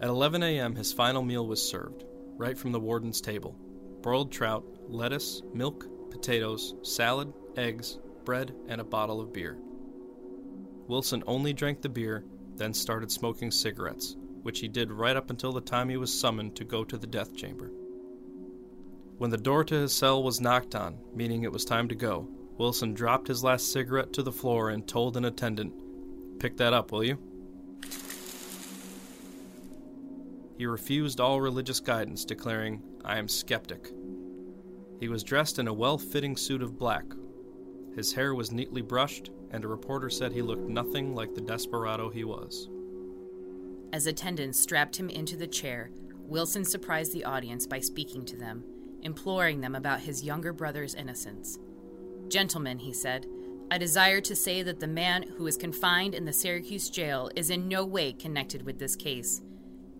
At 0.00 0.08
11 0.08 0.42
a.m., 0.42 0.76
his 0.76 0.92
final 0.92 1.22
meal 1.22 1.46
was 1.46 1.66
served, 1.66 2.04
right 2.36 2.56
from 2.56 2.72
the 2.72 2.80
warden's 2.80 3.20
table 3.20 3.56
broiled 4.00 4.30
trout, 4.30 4.64
lettuce, 4.86 5.42
milk, 5.52 5.86
potatoes, 6.10 6.74
salad, 6.82 7.32
eggs, 7.56 7.98
bread, 8.24 8.54
and 8.68 8.80
a 8.80 8.84
bottle 8.84 9.20
of 9.20 9.32
beer. 9.32 9.58
Wilson 10.86 11.22
only 11.26 11.52
drank 11.52 11.82
the 11.82 11.88
beer, 11.88 12.24
then 12.54 12.72
started 12.72 13.10
smoking 13.10 13.50
cigarettes, 13.50 14.16
which 14.42 14.60
he 14.60 14.68
did 14.68 14.92
right 14.92 15.16
up 15.16 15.30
until 15.30 15.52
the 15.52 15.60
time 15.60 15.88
he 15.88 15.96
was 15.96 16.12
summoned 16.12 16.54
to 16.56 16.64
go 16.64 16.84
to 16.84 16.96
the 16.96 17.06
death 17.06 17.34
chamber. 17.34 17.72
When 19.18 19.30
the 19.30 19.36
door 19.36 19.64
to 19.64 19.74
his 19.74 19.92
cell 19.92 20.22
was 20.22 20.40
knocked 20.40 20.76
on, 20.76 20.96
meaning 21.12 21.42
it 21.42 21.52
was 21.52 21.64
time 21.64 21.88
to 21.88 21.96
go, 21.96 22.28
Wilson 22.56 22.94
dropped 22.94 23.26
his 23.26 23.42
last 23.42 23.72
cigarette 23.72 24.12
to 24.12 24.22
the 24.22 24.32
floor 24.32 24.70
and 24.70 24.86
told 24.86 25.16
an 25.16 25.24
attendant, 25.24 25.74
Pick 26.38 26.56
that 26.58 26.72
up, 26.72 26.92
will 26.92 27.02
you? 27.02 27.18
He 30.56 30.66
refused 30.66 31.20
all 31.20 31.40
religious 31.40 31.80
guidance, 31.80 32.24
declaring, 32.24 32.80
I 33.04 33.18
am 33.18 33.26
skeptic. 33.26 33.92
He 35.00 35.08
was 35.08 35.24
dressed 35.24 35.58
in 35.58 35.66
a 35.66 35.72
well 35.72 35.98
fitting 35.98 36.36
suit 36.36 36.62
of 36.62 36.78
black. 36.78 37.04
His 37.96 38.12
hair 38.12 38.36
was 38.36 38.52
neatly 38.52 38.82
brushed, 38.82 39.30
and 39.50 39.64
a 39.64 39.68
reporter 39.68 40.10
said 40.10 40.32
he 40.32 40.42
looked 40.42 40.68
nothing 40.68 41.16
like 41.16 41.34
the 41.34 41.40
desperado 41.40 42.08
he 42.08 42.22
was. 42.22 42.68
As 43.92 44.06
attendants 44.06 44.60
strapped 44.60 44.96
him 44.96 45.08
into 45.08 45.36
the 45.36 45.46
chair, 45.46 45.90
Wilson 46.26 46.64
surprised 46.64 47.12
the 47.12 47.24
audience 47.24 47.66
by 47.66 47.80
speaking 47.80 48.24
to 48.26 48.36
them, 48.36 48.62
imploring 49.02 49.60
them 49.60 49.74
about 49.74 50.00
his 50.00 50.24
younger 50.24 50.52
brother's 50.52 50.94
innocence. 50.94 51.58
Gentlemen, 52.28 52.78
he 52.78 52.92
said, 52.92 53.26
I 53.70 53.78
desire 53.78 54.20
to 54.22 54.34
say 54.34 54.62
that 54.62 54.80
the 54.80 54.86
man 54.86 55.22
who 55.22 55.46
is 55.46 55.56
confined 55.56 56.14
in 56.14 56.24
the 56.24 56.32
Syracuse 56.32 56.88
jail 56.88 57.30
is 57.36 57.50
in 57.50 57.68
no 57.68 57.84
way 57.84 58.12
connected 58.12 58.62
with 58.62 58.78
this 58.78 58.96
case. 58.96 59.42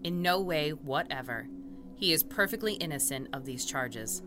In 0.02 0.22
no 0.22 0.40
way 0.40 0.70
whatever. 0.70 1.48
He 1.94 2.12
is 2.12 2.22
perfectly 2.22 2.74
innocent 2.74 3.28
of 3.32 3.44
these 3.44 3.66
charges. 3.66 4.22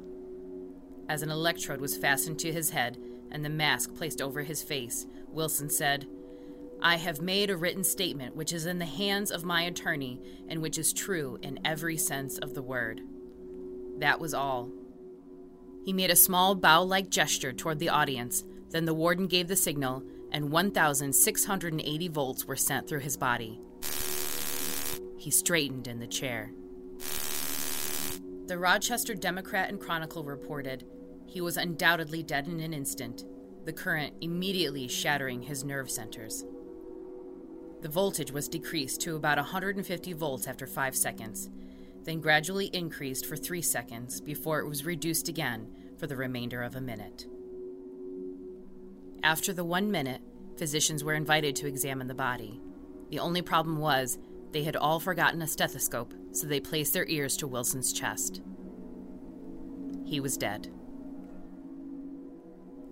As 1.10 1.24
an 1.24 1.32
electrode 1.32 1.82
was 1.82 1.98
fastened 1.98 2.38
to 2.40 2.52
his 2.52 2.70
head 2.70 2.98
and 3.32 3.44
the 3.44 3.50
mask 3.50 3.96
placed 3.96 4.22
over 4.22 4.44
his 4.44 4.62
face, 4.62 5.08
Wilson 5.30 5.70
said, 5.70 6.08
I 6.84 6.98
have 6.98 7.22
made 7.22 7.50
a 7.50 7.58
written 7.58 7.84
statement 7.84 8.36
which 8.36 8.54
is 8.54 8.66
in 8.66 8.80
the 8.80 8.86
hands 8.86 9.32
of 9.32 9.44
my 9.44 9.64
attorney 9.64 10.20
and 10.50 10.62
which 10.62 10.78
is 10.78 10.94
true 10.94 11.40
in 11.42 11.60
every 11.64 11.98
sense 11.98 12.38
of 12.40 12.54
the 12.54 12.62
word. 12.62 13.02
That 14.02 14.20
was 14.20 14.34
all. 14.34 14.72
He 15.86 15.94
made 15.94 16.10
a 16.10 16.16
small 16.16 16.56
bow 16.56 16.82
like 16.82 17.12
gesture 17.12 17.54
toward 17.54 17.78
the 17.78 17.90
audience, 17.90 18.44
then 18.72 18.86
the 18.86 18.96
warden 18.96 19.28
gave 19.28 19.48
the 19.48 19.56
signal, 19.56 20.04
and 20.32 20.52
1,680 20.52 22.08
volts 22.08 22.46
were 22.46 22.56
sent 22.56 22.90
through 22.90 23.02
his 23.02 23.16
body. 23.16 23.62
He 25.18 25.30
straightened 25.30 25.88
in 25.88 26.00
the 26.00 26.08
chair. 26.08 26.52
The 28.48 28.58
Rochester 28.58 29.14
Democrat 29.14 29.70
and 29.70 29.80
Chronicle 29.80 30.24
reported 30.24 30.84
he 31.28 31.40
was 31.40 31.56
undoubtedly 31.56 32.24
dead 32.24 32.48
in 32.48 32.60
an 32.60 32.74
instant, 32.74 33.24
the 33.66 33.74
current 33.74 34.16
immediately 34.20 34.88
shattering 34.88 35.44
his 35.44 35.64
nerve 35.64 35.92
centers. 35.92 36.44
The 37.82 37.90
voltage 37.90 38.32
was 38.32 38.50
decreased 38.50 39.00
to 39.02 39.16
about 39.16 39.38
150 39.38 40.14
volts 40.14 40.48
after 40.48 40.66
5 40.66 40.96
seconds, 40.96 41.50
then 42.04 42.20
gradually 42.20 42.68
increased 42.68 43.26
for 43.26 43.36
3 43.36 43.62
seconds 43.62 44.22
before 44.22 44.60
it 44.60 44.68
was 44.68 44.86
reduced 44.86 45.28
again 45.28 45.68
for 45.98 46.08
the 46.08 46.16
remainder 46.16 46.64
of 46.64 46.76
a 46.76 46.82
minute. 46.82 47.28
After 49.24 49.54
the 49.54 49.64
one 49.64 49.92
minute, 49.92 50.22
physicians 50.58 51.04
were 51.04 51.14
invited 51.14 51.56
to 51.58 51.68
examine 51.68 52.08
the 52.08 52.16
body. 52.16 52.60
The 53.10 53.20
only 53.20 53.42
problem 53.42 53.78
was 53.78 54.18
they 54.52 54.64
had 54.64 54.76
all 54.76 55.00
forgotten 55.00 55.42
a 55.42 55.48
stethoscope, 55.48 56.14
so 56.32 56.48
they 56.48 56.60
placed 56.60 56.94
their 56.94 57.08
ears 57.08 57.38
to 57.38 57.48
Wilson's 57.48 57.94
chest. 57.94 58.42
He 60.06 60.20
was 60.20 60.38
dead. 60.38 60.74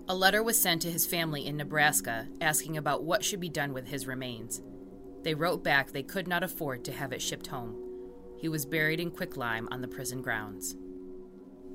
A 0.08 0.15
letter 0.15 0.41
was 0.41 0.60
sent 0.60 0.82
to 0.84 0.91
his 0.91 1.06
family 1.06 1.45
in 1.45 1.58
Nebraska 1.58 2.28
asking 2.41 2.78
about 2.78 3.04
what 3.04 3.24
should 3.24 3.39
be 3.39 3.50
done 3.50 3.74
with 3.74 3.88
his 3.88 4.08
remains. 4.08 4.62
They 5.24 5.36
wrote 5.36 5.63
back 5.63 5.91
they 5.91 6.04
could 6.04 6.28
not 6.28 6.43
afford 6.43 6.86
to 6.86 6.91
have 6.91 7.12
it 7.12 7.22
shipped 7.22 7.48
home. 7.48 7.88
He 8.39 8.47
was 8.47 8.65
buried 8.65 8.99
in 8.99 9.12
quicklime 9.12 9.67
on 9.69 9.82
the 9.82 9.88
prison 9.88 10.21
grounds. 10.21 10.75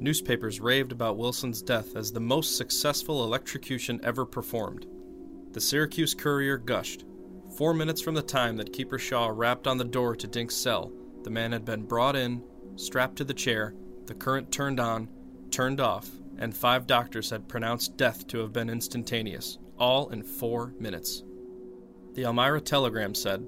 Newspapers 0.01 0.61
raved 0.61 0.93
about 0.93 1.19
Wilson's 1.19 1.63
death 1.63 1.95
as 1.95 2.11
the 2.11 2.21
most 2.21 2.57
successful 2.57 3.23
electrocution 3.23 4.01
ever 4.03 4.25
performed. 4.25 4.87
The 5.53 5.61
Syracuse 5.61 6.15
Courier 6.15 6.57
gushed. 6.57 7.05
Four 7.57 7.75
minutes 7.75 8.01
from 8.01 8.15
the 8.15 8.23
time 8.23 8.57
that 8.57 8.73
Keeper 8.73 8.99
Shaw 8.99 9.31
rapped 9.33 9.67
on 9.67 9.79
the 9.79 9.85
door 9.85 10.17
to 10.17 10.27
Dink's 10.27 10.57
cell, 10.57 10.91
the 11.23 11.31
man 11.31 11.53
had 11.53 11.65
been 11.65 11.83
brought 11.83 12.17
in, 12.17 12.43
strapped 12.77 13.17
to 13.17 13.25
the 13.25 13.35
chair, 13.35 13.75
the 14.07 14.15
current 14.15 14.51
turned 14.51 14.81
on, 14.81 15.09
turned 15.51 15.81
off, 15.81 16.11
and 16.39 16.57
five 16.57 16.87
doctors 16.87 17.31
had 17.31 17.47
pronounced 17.47 17.97
death 17.97 18.27
to 18.29 18.39
have 18.39 18.53
been 18.53 18.69
instantaneous, 18.71 19.59
all 19.79 20.09
in 20.09 20.23
four 20.23 20.75
minutes. 20.81 21.23
The 22.15 22.25
Elmira 22.25 22.61
Telegram 22.61 23.15
said, 23.15 23.47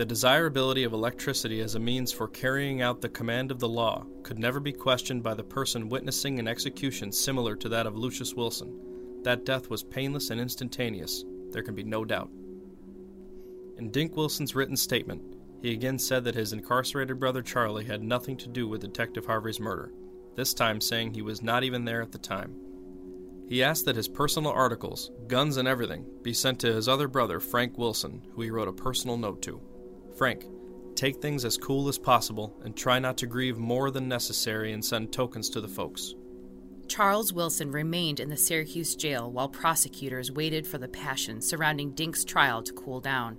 The 0.00 0.06
desirability 0.06 0.84
of 0.84 0.94
electricity 0.94 1.60
as 1.60 1.74
a 1.74 1.78
means 1.78 2.10
for 2.10 2.26
carrying 2.26 2.80
out 2.80 3.02
the 3.02 3.08
command 3.10 3.50
of 3.50 3.58
the 3.58 3.68
law 3.68 4.06
could 4.22 4.38
never 4.38 4.58
be 4.58 4.72
questioned 4.72 5.22
by 5.22 5.34
the 5.34 5.44
person 5.44 5.90
witnessing 5.90 6.38
an 6.38 6.48
execution 6.48 7.12
similar 7.12 7.54
to 7.56 7.68
that 7.68 7.86
of 7.86 7.98
Lucius 7.98 8.32
Wilson. 8.32 8.74
That 9.24 9.44
death 9.44 9.68
was 9.68 9.82
painless 9.82 10.30
and 10.30 10.40
instantaneous, 10.40 11.26
there 11.50 11.62
can 11.62 11.74
be 11.74 11.82
no 11.82 12.06
doubt. 12.06 12.30
In 13.76 13.90
Dink 13.90 14.16
Wilson's 14.16 14.54
written 14.54 14.74
statement, 14.74 15.36
he 15.60 15.74
again 15.74 15.98
said 15.98 16.24
that 16.24 16.34
his 16.34 16.54
incarcerated 16.54 17.20
brother 17.20 17.42
Charlie 17.42 17.84
had 17.84 18.02
nothing 18.02 18.38
to 18.38 18.48
do 18.48 18.66
with 18.66 18.80
Detective 18.80 19.26
Harvey's 19.26 19.60
murder, 19.60 19.92
this 20.34 20.54
time 20.54 20.80
saying 20.80 21.12
he 21.12 21.20
was 21.20 21.42
not 21.42 21.62
even 21.62 21.84
there 21.84 22.00
at 22.00 22.10
the 22.10 22.16
time. 22.16 22.56
He 23.46 23.62
asked 23.62 23.84
that 23.84 23.96
his 23.96 24.08
personal 24.08 24.52
articles, 24.52 25.10
guns 25.26 25.58
and 25.58 25.68
everything, 25.68 26.06
be 26.22 26.32
sent 26.32 26.58
to 26.60 26.72
his 26.72 26.88
other 26.88 27.06
brother, 27.06 27.38
Frank 27.38 27.76
Wilson, 27.76 28.22
who 28.32 28.40
he 28.40 28.50
wrote 28.50 28.68
a 28.68 28.72
personal 28.72 29.18
note 29.18 29.42
to. 29.42 29.60
Frank, 30.20 30.44
take 30.96 31.22
things 31.22 31.46
as 31.46 31.56
cool 31.56 31.88
as 31.88 31.96
possible 31.96 32.54
and 32.62 32.76
try 32.76 32.98
not 32.98 33.16
to 33.16 33.26
grieve 33.26 33.56
more 33.56 33.90
than 33.90 34.06
necessary 34.06 34.74
and 34.74 34.84
send 34.84 35.10
tokens 35.10 35.48
to 35.48 35.62
the 35.62 35.66
folks. 35.66 36.14
Charles 36.88 37.32
Wilson 37.32 37.72
remained 37.72 38.20
in 38.20 38.28
the 38.28 38.36
Syracuse 38.36 38.94
jail 38.94 39.32
while 39.32 39.48
prosecutors 39.48 40.30
waited 40.30 40.66
for 40.66 40.76
the 40.76 40.88
passion 40.88 41.40
surrounding 41.40 41.92
Dink's 41.92 42.22
trial 42.22 42.62
to 42.64 42.72
cool 42.74 43.00
down. 43.00 43.38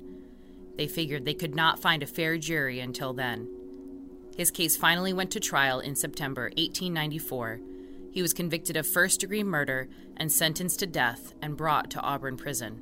They 0.75 0.87
figured 0.87 1.23
they 1.23 1.35
could 1.35 1.53
not 1.53 1.79
find 1.79 2.01
a 2.01 2.07
fair 2.07 2.39
jury 2.39 2.79
until 2.79 3.13
then. 3.13 3.47
His 4.35 4.49
case 4.49 4.75
finally 4.75 5.13
went 5.13 5.29
to 5.33 5.39
trial 5.39 5.81
in 5.81 5.95
September 5.95 6.45
1894. 6.57 7.59
He 8.11 8.23
was 8.23 8.33
convicted 8.33 8.75
of 8.75 8.87
first 8.87 9.19
degree 9.19 9.43
murder 9.43 9.87
and 10.17 10.31
sentenced 10.31 10.79
to 10.79 10.87
death 10.87 11.35
and 11.43 11.55
brought 11.55 11.91
to 11.91 12.01
Auburn 12.01 12.37
Prison. 12.37 12.81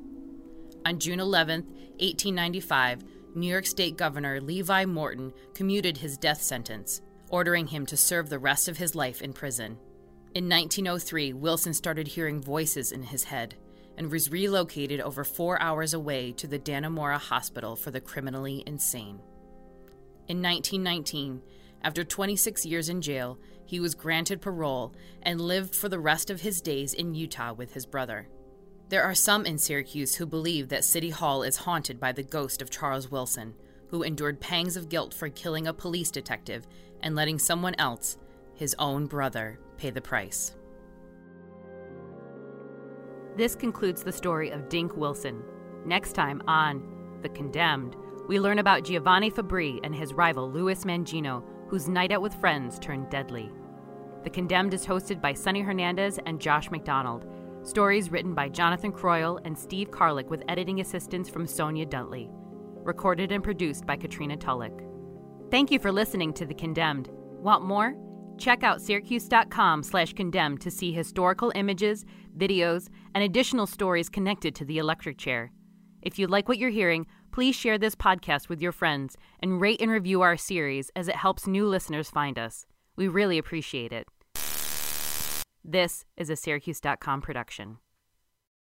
On 0.86 0.98
June 0.98 1.20
11, 1.20 1.64
1895, 1.98 3.04
New 3.34 3.46
York 3.46 3.66
State 3.66 3.96
Governor 3.96 4.40
Levi 4.40 4.84
Morton 4.86 5.32
commuted 5.54 5.98
his 5.98 6.18
death 6.18 6.42
sentence, 6.42 7.00
ordering 7.28 7.68
him 7.68 7.86
to 7.86 7.96
serve 7.96 8.28
the 8.28 8.38
rest 8.38 8.68
of 8.68 8.78
his 8.78 8.94
life 8.94 9.22
in 9.22 9.32
prison. 9.32 9.78
In 10.34 10.48
1903, 10.48 11.32
Wilson 11.34 11.72
started 11.72 12.08
hearing 12.08 12.42
voices 12.42 12.90
in 12.90 13.04
his 13.04 13.24
head 13.24 13.54
and 13.96 14.10
was 14.10 14.30
relocated 14.30 15.00
over 15.00 15.24
four 15.24 15.60
hours 15.60 15.94
away 15.94 16.32
to 16.32 16.46
the 16.46 16.58
Dannemora 16.58 17.18
Hospital 17.18 17.76
for 17.76 17.90
the 17.90 18.00
Criminally 18.00 18.64
Insane. 18.66 19.20
In 20.26 20.42
1919, 20.42 21.42
after 21.82 22.04
26 22.04 22.66
years 22.66 22.88
in 22.88 23.00
jail, 23.00 23.38
he 23.64 23.80
was 23.80 23.94
granted 23.94 24.40
parole 24.40 24.94
and 25.22 25.40
lived 25.40 25.74
for 25.74 25.88
the 25.88 25.98
rest 25.98 26.30
of 26.30 26.40
his 26.40 26.60
days 26.60 26.94
in 26.94 27.14
Utah 27.14 27.52
with 27.52 27.74
his 27.74 27.86
brother. 27.86 28.28
There 28.90 29.04
are 29.04 29.14
some 29.14 29.46
in 29.46 29.56
Syracuse 29.56 30.16
who 30.16 30.26
believe 30.26 30.68
that 30.70 30.82
City 30.82 31.10
Hall 31.10 31.44
is 31.44 31.58
haunted 31.58 32.00
by 32.00 32.10
the 32.10 32.24
ghost 32.24 32.60
of 32.60 32.70
Charles 32.70 33.08
Wilson, 33.08 33.54
who 33.86 34.02
endured 34.02 34.40
pangs 34.40 34.76
of 34.76 34.88
guilt 34.88 35.14
for 35.14 35.28
killing 35.28 35.68
a 35.68 35.72
police 35.72 36.10
detective 36.10 36.66
and 37.00 37.14
letting 37.14 37.38
someone 37.38 37.76
else, 37.78 38.18
his 38.56 38.74
own 38.80 39.06
brother, 39.06 39.60
pay 39.76 39.90
the 39.90 40.00
price. 40.00 40.56
This 43.36 43.54
concludes 43.54 44.02
the 44.02 44.10
story 44.10 44.50
of 44.50 44.68
Dink 44.68 44.96
Wilson. 44.96 45.40
Next 45.86 46.14
time 46.14 46.42
on 46.48 46.82
The 47.22 47.28
Condemned, 47.28 47.94
we 48.26 48.40
learn 48.40 48.58
about 48.58 48.82
Giovanni 48.82 49.30
Fabri 49.30 49.78
and 49.84 49.94
his 49.94 50.14
rival 50.14 50.50
Louis 50.50 50.84
Mangino, 50.84 51.44
whose 51.68 51.88
night 51.88 52.10
out 52.10 52.22
with 52.22 52.34
friends 52.34 52.80
turned 52.80 53.08
deadly. 53.08 53.52
The 54.24 54.30
Condemned 54.30 54.74
is 54.74 54.84
hosted 54.84 55.20
by 55.20 55.32
Sunny 55.32 55.60
Hernandez 55.60 56.18
and 56.26 56.40
Josh 56.40 56.72
McDonald. 56.72 57.24
Stories 57.62 58.10
written 58.10 58.34
by 58.34 58.48
Johnathan 58.48 58.92
Croyle 58.92 59.38
and 59.44 59.56
Steve 59.56 59.90
Carlic 59.90 60.30
with 60.30 60.42
editing 60.48 60.80
assistance 60.80 61.28
from 61.28 61.46
Sonja 61.46 61.86
Duntley. 61.88 62.28
Recorded 62.84 63.32
and 63.32 63.44
produced 63.44 63.86
by 63.86 63.96
Katrina 63.96 64.36
Tulloch. 64.36 64.82
Thank 65.50 65.70
you 65.70 65.78
for 65.78 65.92
listening 65.92 66.32
to 66.34 66.46
The 66.46 66.54
Condemned. 66.54 67.08
Want 67.12 67.64
more? 67.64 67.94
Check 68.38 68.62
out 68.62 68.80
syracuse.com 68.80 69.82
slash 69.82 70.12
condemned 70.14 70.60
to 70.62 70.70
see 70.70 70.92
historical 70.92 71.52
images, 71.54 72.04
videos, 72.36 72.88
and 73.14 73.24
additional 73.24 73.66
stories 73.66 74.08
connected 74.08 74.54
to 74.54 74.64
the 74.64 74.78
electric 74.78 75.18
chair. 75.18 75.52
If 76.02 76.18
you 76.18 76.26
like 76.26 76.48
what 76.48 76.58
you're 76.58 76.70
hearing, 76.70 77.06
Please 77.32 77.54
share 77.54 77.78
this 77.78 77.94
podcast 77.94 78.48
with 78.48 78.60
your 78.60 78.72
friends 78.72 79.16
and 79.40 79.60
rate 79.60 79.80
and 79.80 79.90
review 79.90 80.20
our 80.22 80.36
series 80.36 80.90
as 80.96 81.06
it 81.06 81.14
helps 81.14 81.46
new 81.46 81.66
listeners 81.66 82.10
find 82.10 82.38
us. 82.38 82.66
We 82.96 83.06
really 83.06 83.38
appreciate 83.38 83.92
it. 83.92 84.08
This 85.64 86.04
is 86.16 86.30
a 86.30 86.36
Syracuse.com 86.36 87.20
production. 87.20 87.78